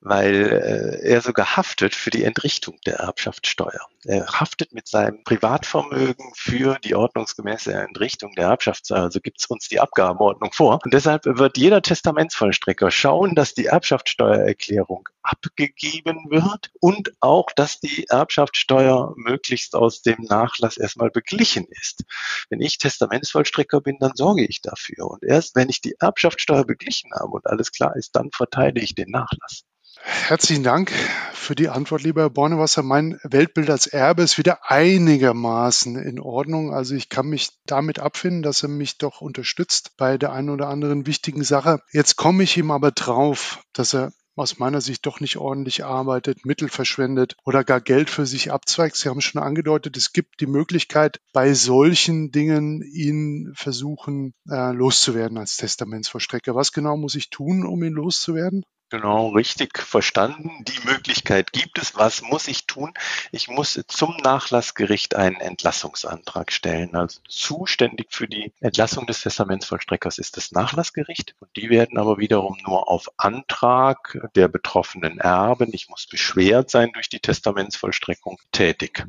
Weil 0.00 0.34
äh, 0.34 1.08
er 1.08 1.20
sogar 1.20 1.56
haftet 1.56 1.94
für 1.94 2.10
die 2.10 2.24
Entrichtung 2.24 2.78
der 2.86 2.96
Erbschaftssteuer. 2.96 3.86
Er 4.04 4.26
haftet 4.26 4.72
mit 4.72 4.88
seinem 4.88 5.22
Privatvermögen 5.24 6.32
für 6.34 6.78
die 6.82 6.94
ordnungsgemäße 6.94 7.74
Entrichtung 7.74 8.32
der 8.34 8.46
Erbschaftssteuer. 8.46 9.02
Also 9.02 9.20
gibt 9.20 9.40
es 9.40 9.46
uns 9.46 9.68
die 9.68 9.78
Abgabenordnung 9.78 10.52
vor. 10.52 10.80
Und 10.82 10.94
deshalb 10.94 11.26
wird 11.26 11.58
jeder 11.58 11.82
Testamentsvollstrecker 11.82 12.90
schauen, 12.90 13.34
dass 13.34 13.52
die 13.52 13.66
Erbschaftssteuererklärung 13.66 15.06
abgegeben 15.22 16.30
wird 16.30 16.70
und 16.80 17.12
auch, 17.20 17.50
dass 17.54 17.80
die 17.80 18.06
Erbschaftssteuer 18.08 19.12
möglichst 19.16 19.74
aus 19.74 20.00
dem 20.00 20.22
Nachlass 20.22 20.78
erstmal 20.78 21.10
beglichen 21.10 21.66
ist. 21.68 22.04
Wenn 22.48 22.62
ich 22.62 22.78
Testamentsvollstrecker 22.78 23.82
bin, 23.82 23.98
dann 24.00 24.12
sorge 24.14 24.46
ich 24.46 24.62
dafür. 24.62 25.10
Und 25.10 25.22
erst 25.24 25.56
wenn 25.56 25.68
ich 25.68 25.82
die 25.82 25.96
Erbschaftssteuer 26.00 26.64
beglichen 26.64 27.10
habe 27.12 27.32
und 27.32 27.46
alles 27.46 27.70
klar 27.70 27.94
ist, 27.96 28.16
dann 28.16 28.30
verteile 28.30 28.80
ich 28.80 28.94
den 28.94 29.10
Nachlass. 29.10 29.64
Herzlichen 29.96 30.62
Dank 30.62 30.92
für 31.32 31.56
die 31.56 31.68
Antwort, 31.68 32.02
lieber 32.02 32.22
Herr 32.22 32.30
Bornewasser. 32.30 32.84
Mein 32.84 33.18
Weltbild 33.24 33.68
als 33.70 33.88
Erbe 33.88 34.22
ist 34.22 34.38
wieder 34.38 34.70
einigermaßen 34.70 35.96
in 35.96 36.20
Ordnung. 36.20 36.72
Also 36.72 36.94
ich 36.94 37.08
kann 37.08 37.26
mich 37.26 37.50
damit 37.66 37.98
abfinden, 37.98 38.42
dass 38.42 38.62
er 38.62 38.68
mich 38.68 38.98
doch 38.98 39.20
unterstützt 39.20 39.96
bei 39.96 40.16
der 40.16 40.32
einen 40.32 40.50
oder 40.50 40.68
anderen 40.68 41.06
wichtigen 41.06 41.42
Sache. 41.42 41.82
Jetzt 41.90 42.14
komme 42.14 42.44
ich 42.44 42.56
ihm 42.56 42.70
aber 42.70 42.92
drauf, 42.92 43.64
dass 43.72 43.92
er 43.92 44.12
aus 44.36 44.58
meiner 44.60 44.80
Sicht 44.80 45.04
doch 45.06 45.18
nicht 45.18 45.36
ordentlich 45.36 45.84
arbeitet, 45.84 46.46
Mittel 46.46 46.68
verschwendet 46.68 47.36
oder 47.44 47.64
gar 47.64 47.80
Geld 47.80 48.08
für 48.08 48.26
sich 48.26 48.52
abzweigt. 48.52 48.96
Sie 48.96 49.08
haben 49.08 49.20
schon 49.20 49.42
angedeutet, 49.42 49.96
es 49.96 50.12
gibt 50.12 50.40
die 50.40 50.46
Möglichkeit, 50.46 51.20
bei 51.32 51.52
solchen 51.52 52.30
Dingen 52.30 52.82
ihn 52.82 53.52
versuchen 53.56 54.34
äh, 54.48 54.72
loszuwerden 54.72 55.36
als 55.36 55.56
Testamentsvollstrecker. 55.56 56.54
Was 56.54 56.72
genau 56.72 56.96
muss 56.96 57.16
ich 57.16 57.30
tun, 57.30 57.66
um 57.66 57.82
ihn 57.82 57.92
loszuwerden? 57.92 58.64
Genau, 58.92 59.28
richtig 59.28 59.78
verstanden. 59.78 60.64
Die 60.64 60.84
Möglichkeit 60.84 61.52
gibt 61.52 61.78
es. 61.78 61.94
Was 61.94 62.22
muss 62.22 62.48
ich 62.48 62.66
tun? 62.66 62.92
Ich 63.30 63.46
muss 63.46 63.80
zum 63.86 64.16
Nachlassgericht 64.16 65.14
einen 65.14 65.36
Entlassungsantrag 65.36 66.50
stellen. 66.50 66.96
Also 66.96 67.20
zuständig 67.28 68.08
für 68.10 68.26
die 68.26 68.52
Entlassung 68.58 69.06
des 69.06 69.20
Testamentsvollstreckers 69.20 70.18
ist 70.18 70.36
das 70.36 70.50
Nachlassgericht. 70.50 71.36
Und 71.38 71.54
die 71.54 71.70
werden 71.70 71.98
aber 71.98 72.18
wiederum 72.18 72.58
nur 72.66 72.90
auf 72.90 73.08
Antrag 73.16 74.18
der 74.34 74.48
betroffenen 74.48 75.18
Erben, 75.20 75.70
ich 75.72 75.88
muss 75.88 76.08
beschwert 76.08 76.68
sein 76.68 76.90
durch 76.92 77.08
die 77.08 77.20
Testamentsvollstreckung, 77.20 78.38
tätig. 78.50 79.06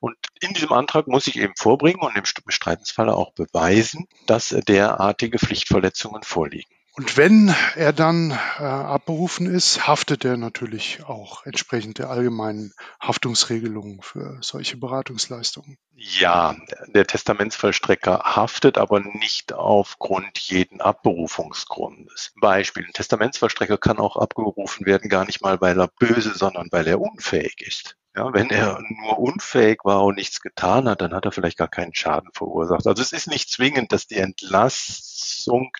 Und 0.00 0.16
in 0.40 0.54
diesem 0.54 0.72
Antrag 0.72 1.06
muss 1.06 1.28
ich 1.28 1.36
eben 1.36 1.54
vorbringen 1.56 2.00
und 2.00 2.16
im 2.16 2.24
Bestreitensfalle 2.44 3.14
auch 3.14 3.30
beweisen, 3.34 4.08
dass 4.26 4.48
derartige 4.48 5.38
Pflichtverletzungen 5.38 6.24
vorliegen. 6.24 6.79
Und 6.92 7.16
wenn 7.16 7.54
er 7.76 7.92
dann 7.92 8.30
äh, 8.30 8.62
abberufen 8.62 9.46
ist, 9.46 9.86
haftet 9.86 10.24
er 10.24 10.36
natürlich 10.36 11.04
auch 11.04 11.46
entsprechend 11.46 11.98
der 11.98 12.10
allgemeinen 12.10 12.72
Haftungsregelungen 13.00 14.02
für 14.02 14.38
solche 14.40 14.76
Beratungsleistungen. 14.76 15.78
Ja, 15.94 16.56
der 16.88 17.06
Testamentsvollstrecker 17.06 18.22
haftet 18.24 18.76
aber 18.76 19.00
nicht 19.00 19.52
aufgrund 19.52 20.38
jeden 20.38 20.80
Abberufungsgrundes. 20.80 22.32
Beispiel, 22.40 22.84
ein 22.84 22.92
Testamentsvollstrecker 22.92 23.78
kann 23.78 23.98
auch 23.98 24.16
abgerufen 24.16 24.84
werden, 24.84 25.08
gar 25.08 25.26
nicht 25.26 25.42
mal, 25.42 25.60
weil 25.60 25.78
er 25.78 25.88
böse, 25.88 26.34
sondern 26.36 26.68
weil 26.72 26.88
er 26.88 27.00
unfähig 27.00 27.60
ist. 27.60 27.96
Ja, 28.16 28.34
wenn 28.34 28.50
er 28.50 28.82
nur 29.02 29.20
unfähig 29.20 29.84
war 29.84 30.02
und 30.02 30.16
nichts 30.16 30.40
getan 30.40 30.88
hat, 30.88 31.00
dann 31.00 31.14
hat 31.14 31.24
er 31.24 31.32
vielleicht 31.32 31.58
gar 31.58 31.68
keinen 31.68 31.94
Schaden 31.94 32.30
verursacht. 32.32 32.84
Also 32.88 33.00
es 33.00 33.12
ist 33.12 33.28
nicht 33.28 33.48
zwingend, 33.48 33.92
dass 33.92 34.08
die 34.08 34.16
Entlassung 34.16 35.09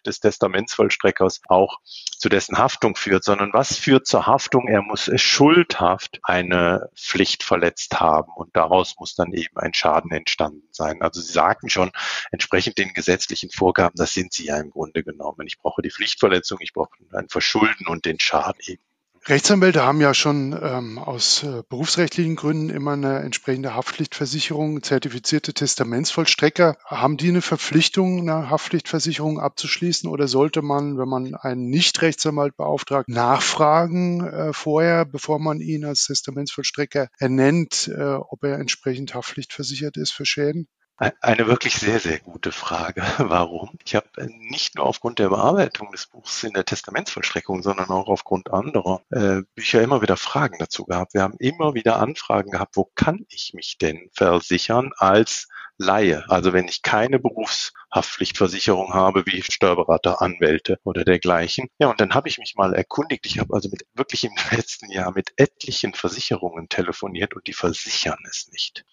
des 0.06 0.20
Testamentsvollstreckers 0.20 1.40
auch 1.48 1.78
zu 1.84 2.28
dessen 2.28 2.58
Haftung 2.58 2.96
führt, 2.96 3.24
sondern 3.24 3.52
was 3.52 3.76
führt 3.76 4.06
zur 4.06 4.26
Haftung? 4.26 4.68
Er 4.68 4.82
muss 4.82 5.10
schuldhaft 5.16 6.20
eine 6.22 6.90
Pflicht 6.94 7.42
verletzt 7.42 8.00
haben 8.00 8.32
und 8.34 8.54
daraus 8.56 8.96
muss 8.98 9.14
dann 9.14 9.32
eben 9.32 9.56
ein 9.56 9.74
Schaden 9.74 10.10
entstanden 10.10 10.68
sein. 10.70 11.02
Also 11.02 11.20
Sie 11.20 11.32
sagten 11.32 11.70
schon, 11.70 11.90
entsprechend 12.30 12.78
den 12.78 12.92
gesetzlichen 12.92 13.50
Vorgaben, 13.50 13.94
das 13.96 14.14
sind 14.14 14.32
sie 14.32 14.46
ja 14.46 14.58
im 14.58 14.70
Grunde 14.70 15.02
genommen. 15.02 15.46
Ich 15.46 15.58
brauche 15.58 15.82
die 15.82 15.90
Pflichtverletzung, 15.90 16.58
ich 16.60 16.72
brauche 16.72 16.90
ein 17.12 17.28
Verschulden 17.28 17.86
und 17.86 18.04
den 18.04 18.20
Schaden 18.20 18.60
eben. 18.66 18.82
Rechtsanwälte 19.26 19.83
haben 19.83 20.00
ja 20.00 20.14
schon 20.14 20.59
ähm, 20.62 20.98
aus 20.98 21.42
äh, 21.42 21.62
berufsrechtlichen 21.68 22.37
Gründen 22.37 22.70
immer 22.70 22.94
eine 22.94 23.18
entsprechende 23.18 23.74
Haftpflichtversicherung. 23.74 24.83
Zertifizierte 24.83 25.52
Testamentsvollstrecker, 25.52 26.78
haben 26.87 27.18
die 27.18 27.28
eine 27.28 27.42
Verpflichtung, 27.42 28.20
eine 28.20 28.48
Haftpflichtversicherung 28.48 29.38
abzuschließen 29.38 30.09
oder 30.09 30.26
sollte 30.26 30.62
man, 30.62 30.96
wenn 30.96 31.09
man 31.09 31.35
einen 31.35 31.68
Nicht-Rechtsanwalt 31.68 32.56
beauftragt, 32.56 33.11
nachfragen 33.11 34.26
äh, 34.26 34.52
vorher, 34.54 35.04
bevor 35.04 35.38
man 35.38 35.61
ihn 35.61 35.85
als 35.85 36.06
Testamentsvollstrecker 36.06 37.09
ernennt, 37.18 37.88
äh, 37.94 38.14
ob 38.14 38.42
er 38.42 38.59
entsprechend 38.59 39.14
haftpflichtversichert 39.14 39.98
ist 39.98 40.12
für 40.12 40.24
Schäden? 40.24 40.66
Eine 41.00 41.46
wirklich 41.46 41.76
sehr, 41.76 41.98
sehr 41.98 42.18
gute 42.18 42.52
Frage. 42.52 43.02
Warum? 43.16 43.70
Ich 43.86 43.94
habe 43.94 44.06
äh, 44.18 44.26
nicht 44.50 44.74
nur 44.74 44.84
aufgrund 44.84 45.18
der 45.18 45.30
Bearbeitung 45.30 45.90
des 45.92 46.06
Buchs 46.06 46.42
in 46.44 46.52
der 46.52 46.66
Testamentsvollstreckung, 46.66 47.62
sondern 47.62 47.88
auch 47.88 48.08
aufgrund 48.08 48.52
anderer 48.52 49.00
äh, 49.08 49.40
Bücher 49.54 49.80
immer 49.80 50.02
wieder 50.02 50.18
Fragen 50.18 50.58
dazu 50.58 50.84
gehabt. 50.84 51.14
Wir 51.14 51.22
haben 51.22 51.38
immer 51.38 51.72
wieder 51.72 52.00
Anfragen 52.00 52.50
gehabt, 52.50 52.76
wo 52.76 52.84
kann 52.94 53.24
ich 53.30 53.52
mich 53.54 53.78
denn 53.78 54.10
versichern 54.12 54.90
als 54.98 55.48
Laie? 55.78 56.22
Also 56.28 56.52
wenn 56.52 56.68
ich 56.68 56.82
keine 56.82 57.18
Berufshaftpflichtversicherung 57.18 58.92
habe, 58.92 59.24
wie 59.24 59.40
Steuerberater, 59.40 60.20
Anwälte 60.20 60.80
oder 60.84 61.04
dergleichen. 61.04 61.68
Ja, 61.78 61.88
und 61.88 61.98
dann 62.02 62.12
habe 62.12 62.28
ich 62.28 62.36
mich 62.36 62.56
mal 62.56 62.74
erkundigt. 62.74 63.24
Ich 63.24 63.38
habe 63.38 63.54
also 63.54 63.70
mit 63.70 63.86
wirklich 63.94 64.24
im 64.24 64.34
letzten 64.50 64.90
Jahr 64.90 65.12
mit 65.12 65.32
etlichen 65.36 65.94
Versicherungen 65.94 66.68
telefoniert 66.68 67.34
und 67.34 67.46
die 67.46 67.54
versichern 67.54 68.18
es 68.28 68.50
nicht. 68.52 68.84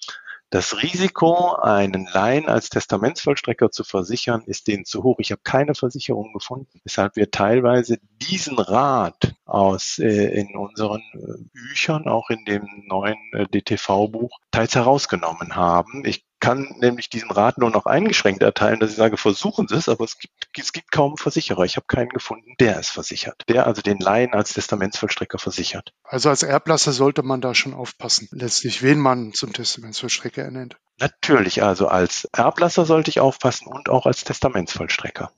Das 0.49 0.81
Risiko, 0.81 1.55
einen 1.55 2.07
Laien 2.13 2.47
als 2.47 2.69
Testamentsvollstrecker 2.69 3.69
zu 3.69 3.83
versichern, 3.83 4.43
ist 4.45 4.69
denen 4.69 4.85
zu 4.85 5.03
hoch. 5.03 5.17
Ich 5.19 5.31
habe 5.31 5.41
keine 5.43 5.75
Versicherung 5.75 6.31
gefunden, 6.31 6.79
weshalb 6.85 7.17
wir 7.17 7.31
teilweise 7.31 7.99
diesen 8.21 8.57
Rat 8.57 9.35
aus 9.43 9.99
äh, 9.99 10.39
in 10.39 10.55
unseren 10.55 11.01
äh, 11.13 11.43
Büchern, 11.51 12.07
auch 12.07 12.29
in 12.29 12.45
dem 12.45 12.65
neuen 12.87 13.17
äh, 13.33 13.45
DTV-Buch, 13.45 14.39
teils 14.51 14.75
herausgenommen 14.75 15.57
haben. 15.57 16.05
Ich 16.05 16.26
kann 16.47 16.75
nämlich 16.79 17.09
diesen 17.09 17.29
Rat 17.29 17.57
nur 17.57 17.71
noch 17.71 17.85
eingeschränkt 17.85 18.41
erteilen, 18.41 18.79
dass 18.79 18.91
ich 18.91 18.95
sage, 18.95 19.17
versuchen 19.17 19.67
Sie 19.67 19.75
es, 19.75 19.89
aber 19.89 20.05
es 20.05 20.17
gibt, 20.17 20.47
es 20.57 20.71
gibt 20.71 20.93
kaum 20.93 21.17
Versicherer. 21.17 21.65
Ich 21.65 21.75
habe 21.75 21.87
keinen 21.87 22.07
gefunden, 22.07 22.53
der 22.57 22.79
es 22.79 22.89
versichert, 22.89 23.43
der 23.49 23.67
also 23.67 23.81
den 23.81 23.99
Laien 23.99 24.31
als 24.31 24.53
Testamentsvollstrecker 24.53 25.39
versichert. 25.39 25.91
Also 26.05 26.29
als 26.29 26.43
Erblasser 26.43 26.93
sollte 26.93 27.21
man 27.21 27.41
da 27.41 27.53
schon 27.53 27.73
aufpassen, 27.73 28.29
letztlich 28.31 28.81
wen 28.81 28.97
man 28.97 29.33
zum 29.33 29.51
Testamentsvollstrecker 29.51 30.41
ernennt. 30.41 30.77
Natürlich, 30.99 31.63
also 31.63 31.89
als 31.89 32.29
Erblasser 32.31 32.85
sollte 32.85 33.09
ich 33.09 33.19
aufpassen 33.19 33.67
und 33.67 33.89
auch 33.89 34.05
als 34.05 34.23
Testamentsvollstrecker. 34.23 35.33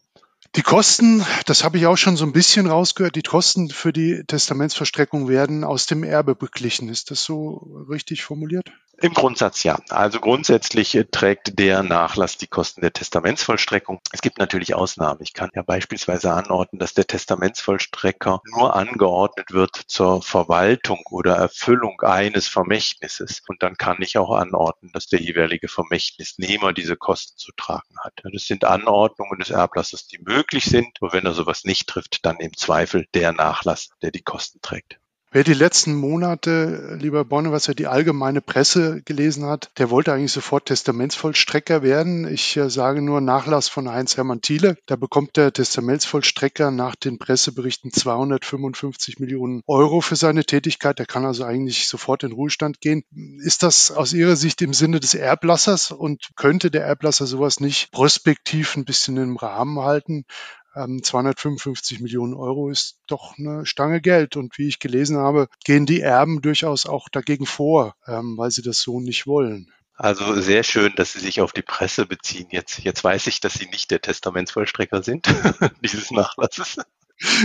Die 0.56 0.62
Kosten, 0.62 1.26
das 1.48 1.64
habe 1.64 1.80
ich 1.80 1.88
auch 1.88 1.98
schon 1.98 2.18
so 2.18 2.26
ein 2.26 2.34
bisschen 2.34 2.68
rausgehört, 2.68 3.16
die 3.16 3.24
Kosten 3.24 3.70
für 3.70 3.94
die 3.94 4.24
Testamentsverstreckung 4.28 5.28
werden 5.28 5.64
aus 5.64 5.88
dem 5.88 6.04
Erbe 6.04 6.36
beglichen. 6.36 6.88
Ist 6.88 7.10
das 7.10 7.24
so 7.24 7.86
richtig 7.90 8.24
formuliert? 8.24 8.72
Im 9.02 9.14
Grundsatz 9.14 9.64
ja. 9.64 9.80
Also 9.90 10.20
grundsätzlich 10.20 10.94
äh, 10.94 11.06
trägt 11.06 11.58
der 11.58 11.84
Nachlass 11.84 12.38
die 12.38 12.48
Kosten 12.48 12.82
der 12.82 12.92
Testamentsvollstreckung. 12.92 14.02
Es 14.12 14.22
gibt 14.22 14.40
natürlich 14.40 14.76
Ausnahmen. 14.76 15.22
Ich 15.22 15.34
kann 15.34 15.50
ja 15.56 15.62
beispielsweise 15.62 16.34
anordnen, 16.34 16.80
dass 16.80 16.96
der 16.96 17.08
Testamentsvollstrecker 17.08 18.42
nur 18.52 18.76
angeordnet 18.76 19.52
wird 19.52 19.76
zur 19.88 20.22
Verwaltung 20.22 21.02
oder 21.12 21.36
Erfüllung 21.36 22.02
eines 22.02 22.50
Vermächtnisses. 22.50 23.42
Und 23.48 23.64
dann 23.64 23.78
kann 23.78 24.02
ich 24.02 24.18
auch 24.18 24.32
anordnen, 24.32 24.92
dass 24.92 25.08
der 25.08 25.22
jeweilige 25.22 25.70
Vermächtnisnehmer 25.70 26.74
diese 26.74 26.98
Kosten 26.98 27.38
zu 27.38 27.54
tragen 27.56 27.96
hat. 28.04 28.22
Das 28.34 28.48
sind 28.48 28.66
Anordnungen 28.66 29.40
des 29.40 29.50
Erblasses, 29.50 30.08
die 30.08 30.20
möglich 30.20 30.66
sind. 30.66 31.02
Und 31.02 31.14
wenn 31.14 31.26
er 31.26 31.34
sowas 31.34 31.64
nicht 31.64 31.88
trifft, 31.88 32.26
dann 32.26 32.38
im 32.38 32.56
Zweifel 32.58 33.06
der 33.14 33.32
Nachlass, 33.32 33.92
der 34.02 34.12
die 34.12 34.24
Kosten 34.24 34.60
trägt. 34.62 35.00
Wer 35.32 35.44
die 35.44 35.54
letzten 35.54 35.94
Monate, 35.94 36.98
lieber 37.00 37.24
Bonne, 37.24 37.52
was 37.52 37.68
ja 37.68 37.76
die 37.76 37.86
allgemeine 37.86 38.42
Presse 38.42 39.04
gelesen 39.04 39.46
hat, 39.46 39.70
der 39.78 39.92
wollte 39.92 40.12
eigentlich 40.12 40.32
sofort 40.32 40.66
Testamentsvollstrecker 40.66 41.84
werden. 41.84 42.28
Ich 42.28 42.58
äh, 42.58 42.68
sage 42.72 43.04
nur 43.04 43.22
Nachlass 43.22 43.70
von 43.70 43.88
Heinz 43.88 44.18
Hermann 44.18 44.42
Thiele. 44.42 44.78
Da 44.88 44.96
bekommt 44.96 45.38
der 45.38 45.54
Testamentsvollstrecker 45.54 46.72
nach 46.72 46.96
den 46.96 47.20
Presseberichten 47.20 47.94
255 47.94 49.20
Millionen 49.20 49.62
Euro 49.68 50.02
für 50.02 50.16
seine 50.16 50.46
Tätigkeit. 50.46 50.98
Der 50.98 51.06
kann 51.06 51.26
also 51.26 51.44
eigentlich 51.44 51.88
sofort 51.88 52.24
in 52.24 52.32
Ruhestand 52.32 52.82
gehen. 52.82 53.04
Ist 53.44 53.62
das 53.62 53.92
aus 53.92 54.14
Ihrer 54.14 54.36
Sicht 54.36 54.64
im 54.64 54.74
Sinne 54.74 55.00
des 55.00 55.14
Erblassers 55.14 55.92
und 55.92 56.32
könnte 56.38 56.72
der 56.72 56.86
Erblasser 56.86 57.28
sowas 57.28 57.60
nicht 57.60 57.92
prospektiv 57.92 58.76
ein 58.76 58.86
bisschen 58.86 59.18
im 59.18 59.38
Rahmen 59.38 59.78
halten? 59.78 60.26
255 60.74 61.98
ähm, 61.98 62.04
Millionen 62.04 62.34
Euro 62.34 62.70
ist 62.70 62.98
doch 63.08 63.38
eine 63.38 63.66
Stange 63.66 64.02
Geld. 64.02 64.36
Und 64.36 64.58
wie 64.58 64.68
ich 64.68 64.80
gelesen 64.80 65.18
habe, 65.18 65.48
gehen 65.64 65.86
die 65.86 66.02
Erben 66.02 66.42
durchaus 66.42 66.86
auch 66.86 67.10
dagegen 67.10 67.46
vor, 67.46 67.96
ähm, 68.08 68.38
weil 68.38 68.52
sie 68.52 68.62
das 68.62 68.80
so 68.82 69.00
nicht 69.00 69.28
wollen. 69.28 69.72
Also 69.96 70.40
sehr 70.40 70.64
schön, 70.64 70.94
dass 70.96 71.12
Sie 71.12 71.20
sich 71.20 71.42
auf 71.42 71.52
die 71.52 71.62
Presse 71.62 72.06
beziehen. 72.06 72.48
Jetzt, 72.52 72.80
jetzt 72.80 73.04
weiß 73.04 73.28
ich, 73.28 73.42
dass 73.42 73.56
Sie 73.56 73.66
nicht 73.66 73.92
der 73.92 74.00
Testamentsvollstrecker 74.00 75.04
sind, 75.04 75.28
dieses 75.84 76.10
Nachlasses. 76.10 76.78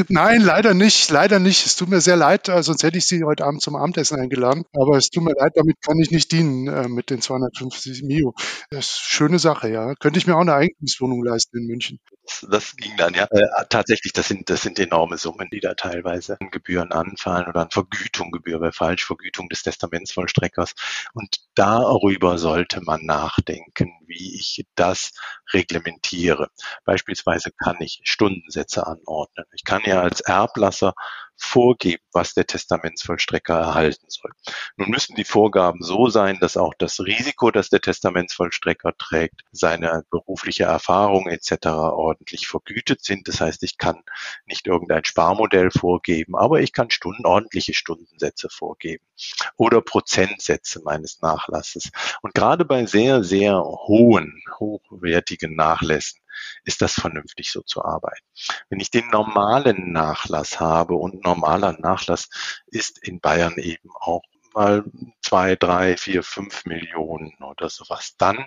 Nein, 0.09 0.41
leider 0.41 0.73
nicht, 0.73 1.11
leider 1.11 1.41
nicht. 1.41 1.67
Es 1.67 1.75
tut 1.75 1.89
mir 1.89 2.01
sehr 2.01 2.17
leid, 2.17 2.49
äh, 2.49 2.63
sonst 2.63 2.85
hätte 2.85 2.99
ich 2.99 3.07
Sie 3.07 3.25
heute 3.25 3.45
Abend 3.45 3.61
zum 3.61 3.75
Abendessen 3.75 4.19
eingeladen. 4.21 4.65
Aber 4.73 4.97
es 4.97 5.11
tut 5.11 5.25
mir 5.25 5.35
leid, 5.35 5.53
damit 5.57 5.81
kann 5.83 5.99
ich 5.99 6.11
nicht 6.11 6.31
dienen 6.31 6.69
äh, 6.69 6.89
mit 6.89 7.11
den 7.11 7.21
250 7.21 8.03
Mio. 8.05 8.35
Das 8.71 8.87
ist 8.87 8.93
eine 8.93 9.09
schöne 9.09 9.39
Sache, 9.39 9.69
ja. 9.71 9.95
Könnte 9.97 10.19
ich 10.19 10.27
mir 10.27 10.37
auch 10.37 10.43
eine 10.43 10.55
Eigentumswohnung 10.55 11.25
leisten 11.25 11.59
in 11.59 11.67
München. 11.67 11.99
Das, 12.25 12.47
das 12.51 12.77
ging 12.77 12.97
dann, 12.97 13.15
ja. 13.15 13.27
Äh, 13.31 13.65
tatsächlich, 13.69 14.13
das 14.13 14.29
sind, 14.29 14.49
das 14.49 14.63
sind 14.63 14.79
enorme 14.79 15.19
Summen, 15.19 15.49
die 15.53 15.61
da 15.61 15.75
teilweise 15.75 16.41
an 16.41 16.51
Gebühren 16.51 16.93
anfallen 16.93 17.49
oder 17.49 17.63
an 17.63 17.71
Vergütung, 17.71 18.31
Gebühr 18.31 18.61
wäre 18.61 18.73
falsch, 18.73 19.05
Vergütung 19.05 19.49
des 19.49 19.63
Testamentsvollstreckers. 19.63 20.75
Und 21.15 21.41
darüber 21.57 22.39
sollte 22.39 22.81
man 22.81 23.05
nachdenken, 23.05 23.91
wie 24.07 24.37
ich 24.37 24.65
das 24.77 25.11
reglementiere. 25.53 26.49
Beispielsweise 26.85 27.51
kann 27.51 27.77
ich 27.81 28.01
Stundensätze 28.05 28.87
anordnen. 28.87 29.47
Ich 29.55 29.64
kann 29.65 29.83
ja 29.85 30.01
als 30.01 30.21
Erblasser 30.21 30.93
vorgeben, 31.37 32.03
was 32.13 32.35
der 32.35 32.47
Testamentsvollstrecker 32.47 33.55
erhalten 33.55 34.07
soll. 34.09 34.31
Nun 34.77 34.91
müssen 34.91 35.15
die 35.17 35.25
Vorgaben 35.25 35.83
so 35.83 36.09
sein, 36.09 36.39
dass 36.41 36.57
auch 36.57 36.75
das 36.79 37.01
Risiko, 37.01 37.51
das 37.51 37.69
der 37.69 37.81
Testamentsvollstrecker 37.81 38.97
trägt, 38.97 39.43
seine 39.53 40.05
berufliche 40.11 40.65
Erfahrung 40.65 41.29
etc. 41.29 41.67
ordentlich 41.67 42.47
vergütet 42.47 43.05
sind. 43.05 43.29
Das 43.29 43.41
heißt, 43.41 43.63
ich 43.63 43.79
kann 43.79 44.03
nicht 44.47 44.67
irgendein 44.67 45.05
Sparmodell 45.05 45.71
vorgeben, 45.71 46.37
aber 46.37 46.61
ich 46.61 46.73
kann 46.73 46.91
Stunden, 46.91 47.27
ordentliche 47.27 47.75
Stundensätze 47.75 48.49
vorgeben 48.49 49.05
oder 49.57 49.81
Prozentsätze 49.81 50.83
meines 50.85 51.21
Nachlasses. 51.21 51.91
Und 52.23 52.35
gerade 52.35 52.65
bei 52.65 52.87
sehr, 52.87 53.25
sehr 53.25 53.61
hohen, 53.63 54.43
hochwertigen 54.59 55.55
Nachlässen 55.55 56.21
ist 56.65 56.83
das 56.83 56.95
vernünftig 56.95 57.51
so 57.51 57.63
zu 57.63 57.85
arbeiten. 57.85 58.25
Wenn 58.69 58.81
ich 58.81 58.91
den 58.91 59.09
normalen 59.09 59.93
Nachlass 59.93 60.61
habe 60.61 60.95
und 60.95 61.24
normaler 61.25 61.73
Nachlass 61.79 62.29
ist 62.67 62.99
in 62.99 63.21
Bayern 63.21 63.57
eben 63.57 63.91
auch 64.01 64.23
mal 64.55 64.85
zwei, 65.21 65.57
drei, 65.57 65.97
vier, 65.97 66.23
fünf 66.23 66.65
Millionen 66.65 67.35
oder 67.43 67.69
sowas, 67.69 68.15
dann 68.19 68.47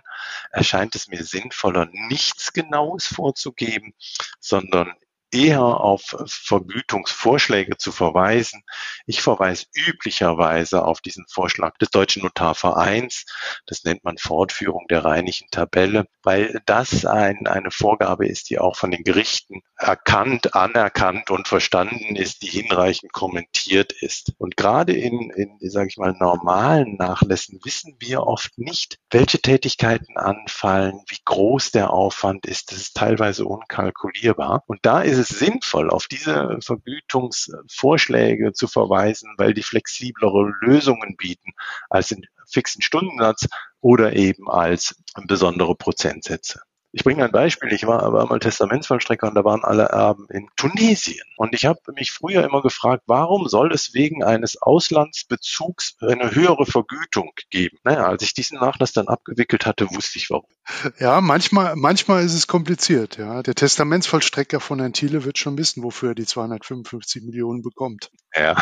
erscheint 0.52 0.96
es 0.96 1.08
mir 1.10 1.24
sinnvoller, 1.24 1.88
nichts 1.92 2.54
Genaues 2.54 3.08
vorzugeben, 3.08 3.94
sondern 4.40 4.94
eher 5.32 5.62
auf 5.62 6.16
Vergütungsvorschläge 6.26 7.78
zu 7.78 7.92
verweisen. 7.92 8.64
Ich 9.06 9.22
verweise 9.22 9.66
üblicherweise 9.76 10.86
auf 10.86 11.02
diesen 11.02 11.26
Vorschlag 11.28 11.78
des 11.78 11.90
Deutschen 11.90 12.24
Notarvereins. 12.24 13.26
Das 13.66 13.84
nennt 13.84 14.04
man 14.04 14.18
Fortführung 14.18 14.86
der 14.90 15.04
reinlichen 15.04 15.50
Tabelle, 15.52 16.06
weil 16.24 16.62
das 16.66 17.06
ein, 17.06 17.48
eine 17.48 17.72
Vorgabe 17.72 18.28
ist, 18.28 18.50
die 18.50 18.60
auch 18.60 18.76
von 18.76 18.92
den 18.92 19.04
Gerichten 19.04 19.62
erkannt, 19.78 20.56
anerkannt 20.56 21.30
und 21.30 21.48
verstanden 21.48 22.16
ist, 22.16 22.42
die 22.42 22.48
hinreichend 22.48 23.12
kommentiert 23.12 23.92
ist. 23.92 24.34
Und 24.38 24.58
gerade 24.58 24.94
in, 24.94 25.30
in 25.32 25.58
sage 25.70 25.88
ich 25.90 25.98
mal, 25.98 26.14
normalen 26.14 26.96
Nachlässen 26.96 27.60
wissen 27.64 27.96
wir 28.00 28.24
oft 28.24 28.58
nicht, 28.58 28.98
welche 29.10 29.40
Tätigkeiten 29.40 30.18
anfallen, 30.18 31.02
wie 31.08 31.20
groß 31.24 31.72
der 31.72 31.92
Aufwand 31.92 32.46
ist. 32.46 32.72
Das 32.72 32.80
ist 32.80 32.96
teilweise 32.96 33.46
unkalkulierbar. 33.46 34.64
Und 34.68 34.80
da 34.84 35.02
ist 35.02 35.17
ist 35.18 35.32
es 35.32 35.40
sinnvoll, 35.40 35.90
auf 35.90 36.08
diese 36.08 36.58
Vergütungsvorschläge 36.62 38.54
zu 38.54 38.68
verweisen, 38.68 39.34
weil 39.38 39.54
die 39.54 39.64
flexiblere 39.64 40.54
Lösungen 40.62 41.16
bieten 41.18 41.52
als 41.90 42.10
den 42.10 42.26
fixen 42.50 42.82
Stundensatz 42.82 43.48
oder 43.82 44.14
eben 44.14 44.50
als 44.50 44.96
besondere 45.28 45.76
Prozentsätze. 45.76 46.62
Ich 46.98 47.04
bringe 47.04 47.24
ein 47.24 47.32
Beispiel. 47.32 47.72
Ich 47.74 47.86
war, 47.86 48.12
war 48.12 48.26
mal 48.26 48.40
Testamentsvollstrecker 48.40 49.28
und 49.28 49.36
da 49.36 49.46
waren 49.46 49.64
alle 49.64 49.84
Erben 49.84 50.26
in 50.32 50.50
Tunesien. 50.56 51.22
Und 51.36 51.54
ich 51.54 51.66
habe 51.66 51.80
mich 51.94 52.12
früher 52.12 52.44
immer 52.44 52.64
gefragt, 52.64 53.04
warum 53.06 53.48
soll 53.48 53.72
es 53.72 53.94
wegen 53.94 54.24
eines 54.24 54.60
Auslandsbezugs 54.60 55.98
eine 56.02 56.34
höhere 56.34 56.66
Vergütung 56.66 57.34
geben? 57.52 57.78
Naja, 57.84 58.08
als 58.08 58.24
ich 58.24 58.34
diesen 58.34 58.58
Nachlass 58.58 58.94
dann 58.94 59.10
abgewickelt 59.10 59.68
hatte, 59.68 59.88
wusste 59.92 60.18
ich 60.18 60.32
warum. 60.32 60.50
Ja, 60.98 61.22
manchmal, 61.22 61.76
manchmal 61.76 62.26
ist 62.26 62.34
es 62.34 62.48
kompliziert. 62.48 63.18
Ja, 63.18 63.44
der 63.44 63.54
Testamentsvollstrecker 63.54 64.60
von 64.60 64.80
Herrn 64.80 64.94
Thiele 64.94 65.24
wird 65.24 65.38
schon 65.38 65.56
wissen, 65.60 65.84
wofür 65.84 66.10
er 66.10 66.16
die 66.16 66.26
255 66.26 67.22
Millionen 67.22 67.62
bekommt. 67.62 68.10
Ja. 68.36 68.56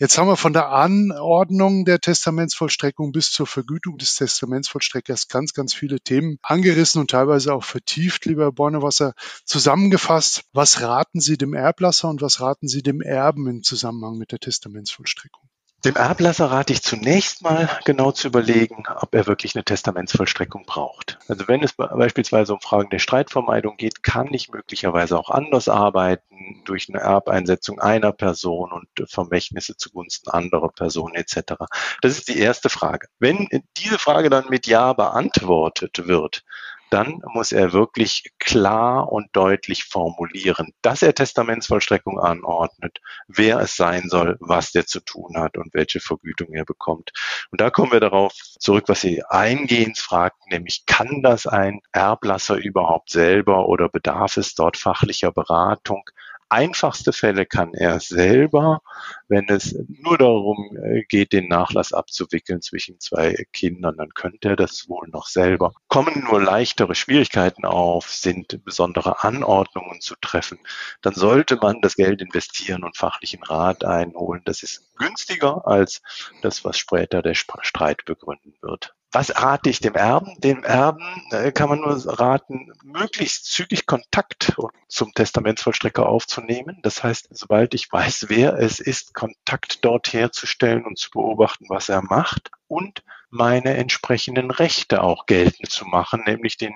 Jetzt 0.00 0.16
haben 0.16 0.28
wir 0.28 0.38
von 0.38 0.54
der 0.54 0.70
Anordnung 0.70 1.84
der 1.84 2.00
Testamentsvollstreckung 2.00 3.12
bis 3.12 3.32
zur 3.32 3.46
Vergütung 3.46 3.98
des 3.98 4.14
Testamentsvollstreckers 4.14 5.28
ganz, 5.28 5.52
ganz 5.52 5.74
viele 5.74 6.00
Themen 6.00 6.38
angerissen 6.40 7.02
und 7.02 7.10
teilweise 7.10 7.52
auch 7.52 7.64
vertieft, 7.64 8.24
lieber 8.24 8.50
Bornewasser. 8.50 9.12
Zusammengefasst, 9.44 10.44
was 10.54 10.80
raten 10.80 11.20
Sie 11.20 11.36
dem 11.36 11.52
Erblasser 11.52 12.08
und 12.08 12.22
was 12.22 12.40
raten 12.40 12.66
Sie 12.66 12.82
dem 12.82 13.02
Erben 13.02 13.46
im 13.46 13.62
Zusammenhang 13.62 14.16
mit 14.16 14.32
der 14.32 14.38
Testamentsvollstreckung? 14.38 15.49
Dem 15.82 15.96
Erblasser 15.96 16.50
rate 16.50 16.74
ich 16.74 16.82
zunächst 16.82 17.40
mal 17.40 17.70
genau 17.86 18.12
zu 18.12 18.28
überlegen, 18.28 18.84
ob 18.96 19.14
er 19.14 19.26
wirklich 19.26 19.54
eine 19.54 19.64
Testamentsvollstreckung 19.64 20.64
braucht. 20.66 21.18
Also 21.26 21.48
wenn 21.48 21.62
es 21.62 21.72
beispielsweise 21.72 22.52
um 22.52 22.60
Fragen 22.60 22.90
der 22.90 22.98
Streitvermeidung 22.98 23.78
geht, 23.78 24.02
kann 24.02 24.28
ich 24.34 24.50
möglicherweise 24.50 25.18
auch 25.18 25.30
anders 25.30 25.70
arbeiten 25.70 26.60
durch 26.66 26.90
eine 26.90 27.00
Erbeinsetzung 27.00 27.80
einer 27.80 28.12
Person 28.12 28.72
und 28.72 28.88
Vermächtnisse 29.08 29.74
zugunsten 29.74 30.28
anderer 30.28 30.68
Personen 30.68 31.14
etc. 31.14 31.54
Das 32.02 32.18
ist 32.18 32.28
die 32.28 32.38
erste 32.38 32.68
Frage. 32.68 33.08
Wenn 33.18 33.48
diese 33.78 33.98
Frage 33.98 34.28
dann 34.28 34.50
mit 34.50 34.66
Ja 34.66 34.92
beantwortet 34.92 36.06
wird, 36.06 36.44
dann 36.90 37.22
muss 37.32 37.52
er 37.52 37.72
wirklich 37.72 38.32
klar 38.38 39.10
und 39.10 39.28
deutlich 39.32 39.84
formulieren, 39.84 40.72
dass 40.82 41.02
er 41.02 41.14
Testamentsvollstreckung 41.14 42.18
anordnet, 42.18 42.98
wer 43.28 43.60
es 43.60 43.76
sein 43.76 44.08
soll, 44.08 44.36
was 44.40 44.72
der 44.72 44.86
zu 44.86 45.00
tun 45.00 45.36
hat 45.36 45.56
und 45.56 45.72
welche 45.72 46.00
Vergütung 46.00 46.48
er 46.52 46.64
bekommt. 46.64 47.12
Und 47.50 47.60
da 47.60 47.70
kommen 47.70 47.92
wir 47.92 48.00
darauf 48.00 48.32
zurück, 48.58 48.84
was 48.88 49.00
Sie 49.00 49.22
eingehend 49.24 49.98
fragten, 49.98 50.50
nämlich 50.50 50.84
kann 50.86 51.22
das 51.22 51.46
ein 51.46 51.80
Erblasser 51.92 52.56
überhaupt 52.56 53.10
selber 53.10 53.68
oder 53.68 53.88
bedarf 53.88 54.36
es 54.36 54.54
dort 54.54 54.76
fachlicher 54.76 55.32
Beratung? 55.32 56.02
Einfachste 56.50 57.12
Fälle 57.12 57.46
kann 57.46 57.74
er 57.74 58.00
selber, 58.00 58.82
wenn 59.28 59.48
es 59.48 59.76
nur 59.88 60.18
darum 60.18 60.76
äh, 60.82 61.02
geht, 61.04 61.32
den 61.32 61.48
Nachlass 61.48 61.92
abzuwickeln 61.92 62.62
zwischen 62.62 63.00
zwei 63.00 63.34
Kindern, 63.52 63.96
dann 63.96 64.10
könnte 64.14 64.50
er 64.50 64.56
das 64.56 64.88
wohl 64.88 65.08
noch 65.08 65.26
selber. 65.26 65.72
Kommen 65.88 66.24
nur 66.24 66.42
leichtere 66.42 66.94
Schwierigkeiten 66.94 67.64
auf, 67.64 68.10
sind 68.10 68.64
besondere 68.64 69.22
Anordnungen 69.22 70.00
zu 70.00 70.14
treffen, 70.20 70.58
dann 71.02 71.14
sollte 71.14 71.56
man 71.56 71.80
das 71.80 71.96
Geld 71.96 72.20
investieren 72.20 72.84
und 72.84 72.96
fachlichen 72.96 73.42
Rat 73.42 73.84
einholen. 73.84 74.42
Das 74.44 74.62
ist 74.62 74.94
günstiger 74.96 75.66
als 75.66 76.02
das, 76.42 76.64
was 76.64 76.78
später 76.78 77.22
der 77.22 77.34
Streit 77.34 78.04
begründen 78.04 78.54
wird. 78.60 78.94
Was 79.12 79.34
rate 79.42 79.70
ich 79.70 79.80
dem 79.80 79.94
Erben? 79.94 80.40
Dem 80.40 80.62
Erben 80.62 81.04
äh, 81.30 81.50
kann 81.50 81.68
man 81.68 81.80
nur 81.80 81.96
raten, 82.06 82.72
möglichst 82.84 83.46
zügig 83.46 83.86
Kontakt 83.86 84.54
zum 84.86 85.12
Testamentsvollstrecker 85.12 86.08
aufzunehmen. 86.08 86.78
Das 86.82 87.02
heißt, 87.02 87.28
sobald 87.30 87.74
ich 87.74 87.90
weiß, 87.90 88.26
wer 88.28 88.54
es 88.54 88.78
ist, 88.78 89.14
Kontakt 89.14 89.84
dort 89.84 90.12
herzustellen 90.12 90.84
und 90.84 90.98
zu 90.98 91.10
beobachten, 91.10 91.66
was 91.68 91.88
er 91.88 92.02
macht 92.02 92.50
und 92.68 93.02
meine 93.30 93.76
entsprechenden 93.76 94.50
Rechte 94.50 95.02
auch 95.02 95.26
geltend 95.26 95.70
zu 95.70 95.84
machen, 95.86 96.22
nämlich 96.26 96.56
den, 96.56 96.74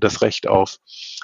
das 0.00 0.22
Recht 0.22 0.46
auf 0.46 0.78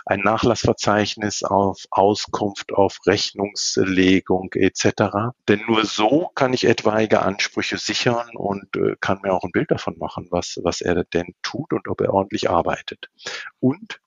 ein 0.04 0.20
Nachlassverzeichnis, 0.20 1.42
auf 1.44 1.84
Auskunft, 1.90 2.72
auf 2.72 2.98
Rechnungslegung 3.06 4.50
etc. 4.54 5.34
Denn 5.48 5.62
nur 5.66 5.84
so 5.84 6.30
kann 6.34 6.52
ich 6.52 6.64
etwaige 6.64 7.22
Ansprüche 7.22 7.78
sichern 7.78 8.30
und 8.34 8.76
äh, 8.76 8.96
kann 9.00 9.20
mir 9.22 9.32
auch 9.32 9.44
ein 9.44 9.52
Bild 9.52 9.70
davon 9.70 9.96
machen, 9.98 10.26
was, 10.30 10.58
was 10.62 10.80
er 10.80 11.04
denn 11.04 11.34
tut 11.42 11.72
und 11.72 11.88
ob 11.88 12.00
er 12.00 12.12
ordentlich 12.12 12.50
arbeitet. 12.50 13.08
Und 13.60 14.00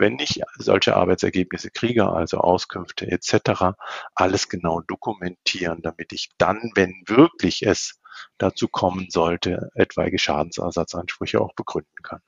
wenn 0.00 0.18
ich 0.18 0.40
solche 0.56 0.96
Arbeitsergebnisse 0.96 1.70
kriege, 1.70 2.08
also 2.08 2.38
Auskünfte 2.38 3.10
etc., 3.10 3.76
alles 4.14 4.48
genau 4.48 4.80
dokumentieren, 4.80 5.82
damit 5.82 6.12
ich 6.12 6.30
dann, 6.38 6.72
wenn 6.74 7.02
wirklich 7.06 7.66
es 7.66 7.99
dazu 8.38 8.68
kommen 8.68 9.08
sollte, 9.10 9.70
etwaige 9.74 10.18
Schadensersatzansprüche 10.18 11.40
auch 11.40 11.54
begründen 11.54 12.02
kann. 12.02 12.20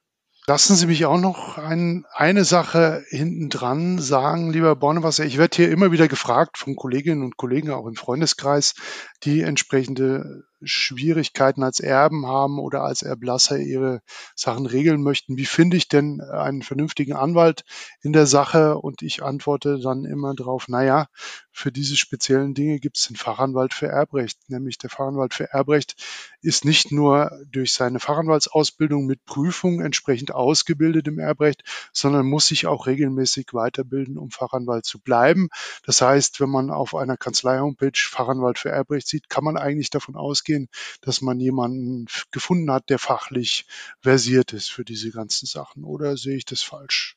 Lassen 0.47 0.75
Sie 0.75 0.87
mich 0.87 1.07
auch 1.07 1.21
noch 1.21 1.57
ein, 1.57 2.05
eine 2.13 2.45
Sache 2.45 3.05
hinten 3.09 3.49
dran 3.49 4.01
sagen, 4.01 4.53
lieber 4.53 4.75
Bornewasser. 4.75 5.25
Ich 5.25 5.39
werde 5.39 5.55
hier 5.55 5.71
immer 5.71 5.93
wieder 5.93 6.09
gefragt 6.09 6.59
von 6.59 6.75
Kolleginnen 6.75 7.23
und 7.23 7.37
Kollegen, 7.37 7.71
auch 7.71 7.87
im 7.87 7.95
Freundeskreis, 7.95 8.75
die 9.23 9.43
entsprechende 9.43 10.43
Schwierigkeiten 10.65 11.63
als 11.63 11.81
Erben 11.81 12.27
haben 12.27 12.59
oder 12.59 12.83
als 12.83 13.03
Erblasser 13.03 13.59
ihre 13.59 14.01
Sachen 14.35 14.67
regeln 14.67 15.03
möchten. 15.03 15.37
Wie 15.37 15.47
finde 15.47 15.77
ich 15.77 15.89
denn 15.89 16.21
einen 16.21 16.63
vernünftigen 16.63 17.15
Anwalt 17.15 17.65
in 18.03 18.13
der 18.13 18.27
Sache? 18.27 18.79
Und 18.79 19.03
ich 19.03 19.23
antworte 19.23 19.79
dann 19.81 20.05
immer 20.05 20.35
drauf, 20.35 20.69
naja, 20.69 21.09
für 21.51 21.71
diese 21.71 21.97
speziellen 21.97 22.55
Dinge 22.55 22.81
gibt 22.81 22.97
es 22.97 23.09
den 23.09 23.17
Fachanwalt 23.17 23.75
für 23.75 23.87
Erbrecht. 23.87 24.39
Nämlich 24.49 24.79
der 24.79 24.91
Fachanwalt 24.91 25.35
für 25.35 25.53
Erbrecht 25.53 25.97
ist 26.41 26.65
nicht 26.65 26.93
nur 26.93 27.31
durch 27.51 27.73
seine 27.73 28.01
Fachanwaltsausbildung 28.01 29.07
mit 29.07 29.25
Prüfung 29.25 29.81
entsprechend 29.81 30.35
ausgebildet 30.35 31.09
im 31.09 31.19
Erbrecht, 31.19 31.63
sondern 31.93 32.27
muss 32.27 32.47
sich 32.47 32.67
auch 32.67 32.87
regelmäßig 32.87 33.49
weiterbilden, 33.53 34.19
um 34.19 34.31
Fachanwalt 34.31 34.85
zu 34.85 34.99
bleiben. 34.99 35.49
Das 35.85 36.01
heißt, 36.01 36.41
wenn 36.41 36.51
man 36.51 36.71
auf 36.71 36.95
einer 36.95 37.17
Kanzlei-Homepage 37.17 37.93
Fachanwalt 37.95 38.59
für 38.59 38.71
Erbrecht 38.71 39.07
sieht, 39.07 39.29
kann 39.29 39.45
man 39.45 39.57
eigentlich 39.57 39.91
davon 39.91 40.17
ausgehen, 40.17 40.52
dass 41.01 41.21
man 41.21 41.41
jemanden 41.41 42.07
gefunden 42.31 42.71
hat, 42.71 42.91
der 42.91 42.99
fachlich 42.99 43.67
versiert 44.01 44.53
ist 44.53 44.71
für 44.71 44.85
diese 44.85 45.11
ganzen 45.11 45.47
Sachen. 45.47 45.85
Oder 45.85 46.17
sehe 46.17 46.37
ich 46.37 46.45
das 46.45 46.63
falsch? 46.63 47.17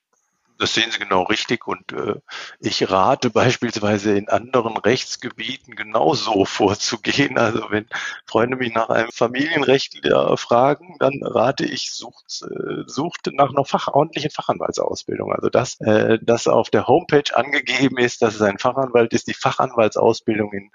Das 0.58 0.74
sehen 0.74 0.89
Sie 0.89 0.99
genau 0.99 1.24
richtig 1.24 1.68
und 1.68 1.91
äh, 1.91 2.16
ich 2.60 2.89
rate 2.89 3.30
beispielsweise 3.30 4.18
in 4.18 4.30
anderen 4.30 4.78
Rechtsgebieten 4.78 5.76
genauso 5.76 6.45
vorzugehen. 6.45 7.38
Also 7.38 7.66
wenn 7.72 7.88
Freunde 8.26 8.56
mich 8.56 8.74
nach 8.74 8.89
einem 8.89 9.12
Familienrechtler 9.12 10.38
fragen, 10.38 10.95
dann 10.99 11.20
rate 11.24 11.66
ich, 11.66 11.91
sucht, 11.91 12.43
äh, 12.43 12.84
sucht 12.86 13.30
nach 13.34 13.49
einer 13.49 13.66
Fach, 13.66 13.89
ordentlichen 13.89 14.32
Fachanwaltsausbildung. 14.32 15.34
Also 15.34 15.49
das, 15.49 15.80
äh, 15.82 16.20
das 16.22 16.47
auf 16.47 16.70
der 16.70 16.88
Homepage 16.88 17.36
angegeben 17.36 17.97
ist, 17.97 18.22
dass 18.22 18.36
es 18.36 18.41
ein 18.41 18.58
Fachanwalt 18.58 19.14
ist. 19.14 19.28
Die 19.28 19.34
Fachanwaltsausbildung 19.34 20.53
in 20.53 20.72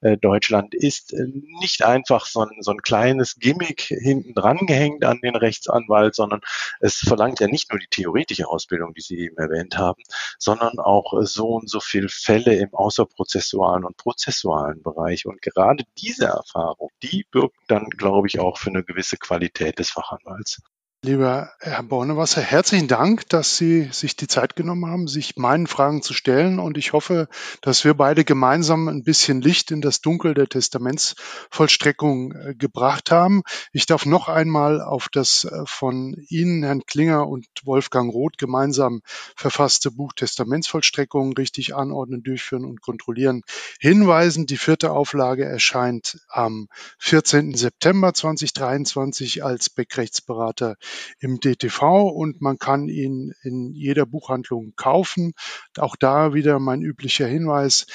äh, 0.00 0.16
Deutschland 0.16 0.74
ist 0.74 1.12
äh, 1.12 1.26
nicht 1.60 1.84
einfach 1.84 2.26
so 2.26 2.42
ein, 2.42 2.50
so 2.60 2.70
ein 2.70 2.82
kleines 2.82 3.36
Gimmick 3.36 3.82
hinten 3.82 4.34
dran 4.34 4.58
gehängt 4.66 5.04
an 5.04 5.20
den 5.20 5.34
Rechtsanwalt, 5.34 6.14
sondern 6.14 6.40
es 6.80 6.98
verlangt 6.98 7.40
ja 7.40 7.48
nicht 7.48 7.70
nur 7.72 7.80
die 7.80 7.88
theoretische 7.88 8.48
Ausbildung, 8.48 8.94
die 8.94 9.00
Sie 9.00 9.23
eben 9.24 9.36
erwähnt 9.36 9.76
haben, 9.78 10.02
sondern 10.38 10.78
auch 10.78 11.14
äh, 11.20 11.26
so 11.26 11.48
und 11.48 11.68
so 11.68 11.80
viele 11.80 12.08
Fälle 12.08 12.54
im 12.56 12.74
außerprozessualen 12.74 13.84
und 13.84 13.96
prozessualen 13.96 14.82
Bereich. 14.82 15.26
Und 15.26 15.42
gerade 15.42 15.84
diese 15.98 16.26
Erfahrung, 16.26 16.90
die 17.02 17.26
birgt 17.30 17.56
dann, 17.68 17.88
glaube 17.90 18.28
ich, 18.28 18.40
auch 18.40 18.58
für 18.58 18.70
eine 18.70 18.84
gewisse 18.84 19.16
Qualität 19.16 19.78
des 19.78 19.90
Fachanwalts. 19.90 20.60
Lieber 21.04 21.52
Herr 21.60 21.82
Bornewasser, 21.82 22.40
herzlichen 22.40 22.88
Dank, 22.88 23.28
dass 23.28 23.58
Sie 23.58 23.90
sich 23.92 24.16
die 24.16 24.26
Zeit 24.26 24.56
genommen 24.56 24.86
haben, 24.86 25.06
sich 25.06 25.36
meinen 25.36 25.66
Fragen 25.66 26.00
zu 26.00 26.14
stellen. 26.14 26.58
Und 26.58 26.78
ich 26.78 26.94
hoffe, 26.94 27.28
dass 27.60 27.84
wir 27.84 27.92
beide 27.92 28.24
gemeinsam 28.24 28.88
ein 28.88 29.04
bisschen 29.04 29.42
Licht 29.42 29.70
in 29.70 29.82
das 29.82 30.00
Dunkel 30.00 30.32
der 30.32 30.48
Testamentsvollstreckung 30.48 32.32
äh, 32.32 32.54
gebracht 32.54 33.10
haben. 33.10 33.42
Ich 33.70 33.84
darf 33.84 34.06
noch 34.06 34.28
einmal 34.30 34.80
auf 34.80 35.10
das 35.12 35.44
äh, 35.44 35.64
von 35.66 36.16
Ihnen, 36.30 36.62
Herrn 36.62 36.86
Klinger 36.86 37.28
und 37.28 37.48
Wolfgang 37.64 38.10
Roth 38.10 38.38
gemeinsam 38.38 39.02
verfasste 39.36 39.90
Buch 39.90 40.14
Testamentsvollstreckung 40.14 41.34
richtig 41.34 41.74
anordnen, 41.74 42.22
durchführen 42.22 42.64
und 42.64 42.80
kontrollieren 42.80 43.42
hinweisen. 43.78 44.46
Die 44.46 44.56
vierte 44.56 44.90
Auflage 44.92 45.44
erscheint 45.44 46.18
am 46.28 46.68
14. 46.98 47.54
September 47.54 48.14
2023 48.14 49.44
als 49.44 49.68
Beckrechtsberater 49.68 50.76
im 51.20 51.40
DTV 51.40 52.08
und 52.08 52.40
man 52.40 52.58
kann 52.58 52.88
ihn 52.88 53.32
in 53.42 53.72
jeder 53.72 54.06
Buchhandlung 54.06 54.72
kaufen. 54.76 55.32
Auch 55.78 55.96
da 55.96 56.34
wieder 56.34 56.58
mein 56.58 56.82
üblicher 56.82 57.26
Hinweis. 57.26 57.86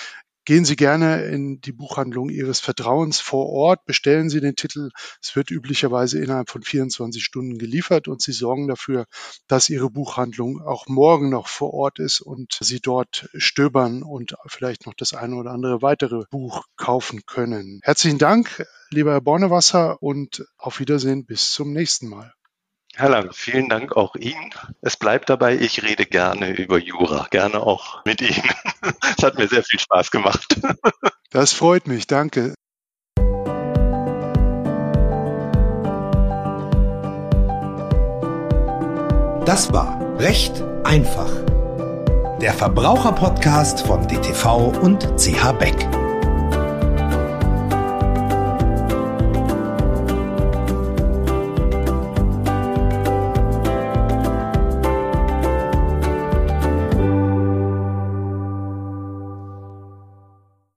Gehen 0.49 0.65
Sie 0.65 0.75
gerne 0.75 1.25
in 1.25 1.61
die 1.61 1.71
Buchhandlung 1.71 2.31
Ihres 2.31 2.59
Vertrauens 2.59 3.19
vor 3.19 3.49
Ort, 3.49 3.85
bestellen 3.85 4.31
Sie 4.31 4.41
den 4.41 4.55
Titel. 4.55 4.89
Es 5.21 5.35
wird 5.35 5.51
üblicherweise 5.51 6.19
innerhalb 6.19 6.49
von 6.49 6.63
24 6.63 7.23
Stunden 7.23 7.59
geliefert 7.59 8.07
und 8.07 8.23
Sie 8.23 8.31
sorgen 8.31 8.67
dafür, 8.67 9.05
dass 9.47 9.69
Ihre 9.69 9.91
Buchhandlung 9.91 10.59
auch 10.59 10.87
morgen 10.87 11.29
noch 11.29 11.47
vor 11.47 11.75
Ort 11.75 11.99
ist 11.99 12.21
und 12.21 12.57
Sie 12.61 12.79
dort 12.79 13.29
stöbern 13.35 14.01
und 14.01 14.37
vielleicht 14.47 14.87
noch 14.87 14.95
das 14.95 15.13
eine 15.13 15.35
oder 15.35 15.51
andere 15.51 15.83
weitere 15.83 16.23
Buch 16.31 16.65
kaufen 16.77 17.21
können. 17.27 17.79
Herzlichen 17.83 18.17
Dank, 18.17 18.65
lieber 18.89 19.11
Herr 19.11 19.21
Bornewasser 19.21 20.01
und 20.01 20.47
auf 20.57 20.79
Wiedersehen 20.79 21.27
bis 21.27 21.51
zum 21.51 21.73
nächsten 21.73 22.07
Mal. 22.07 22.33
Herr 22.99 23.07
Lang, 23.07 23.29
vielen 23.31 23.69
Dank 23.69 23.95
auch 23.95 24.17
Ihnen. 24.17 24.53
Es 24.81 24.97
bleibt 24.97 25.29
dabei, 25.29 25.55
ich 25.55 25.83
rede 25.83 26.05
gerne 26.05 26.49
über 26.49 26.77
Jura, 26.77 27.27
gerne 27.31 27.61
auch 27.61 28.03
mit 28.03 28.19
Ihnen. 28.19 28.43
Es 29.17 29.23
hat 29.23 29.37
mir 29.37 29.47
sehr 29.47 29.63
viel 29.63 29.79
Spaß 29.79 30.11
gemacht. 30.11 30.59
Das 31.31 31.53
freut 31.53 31.87
mich, 31.87 32.07
danke. 32.07 32.55
Das 39.45 39.71
war 39.71 39.99
Recht 40.17 40.63
einfach. 40.83 41.29
Der 42.41 42.53
Verbraucherpodcast 42.53 43.85
von 43.85 44.07
DTV 44.07 44.69
und 44.81 45.07
CH 45.17 45.51
Beck. 45.53 45.98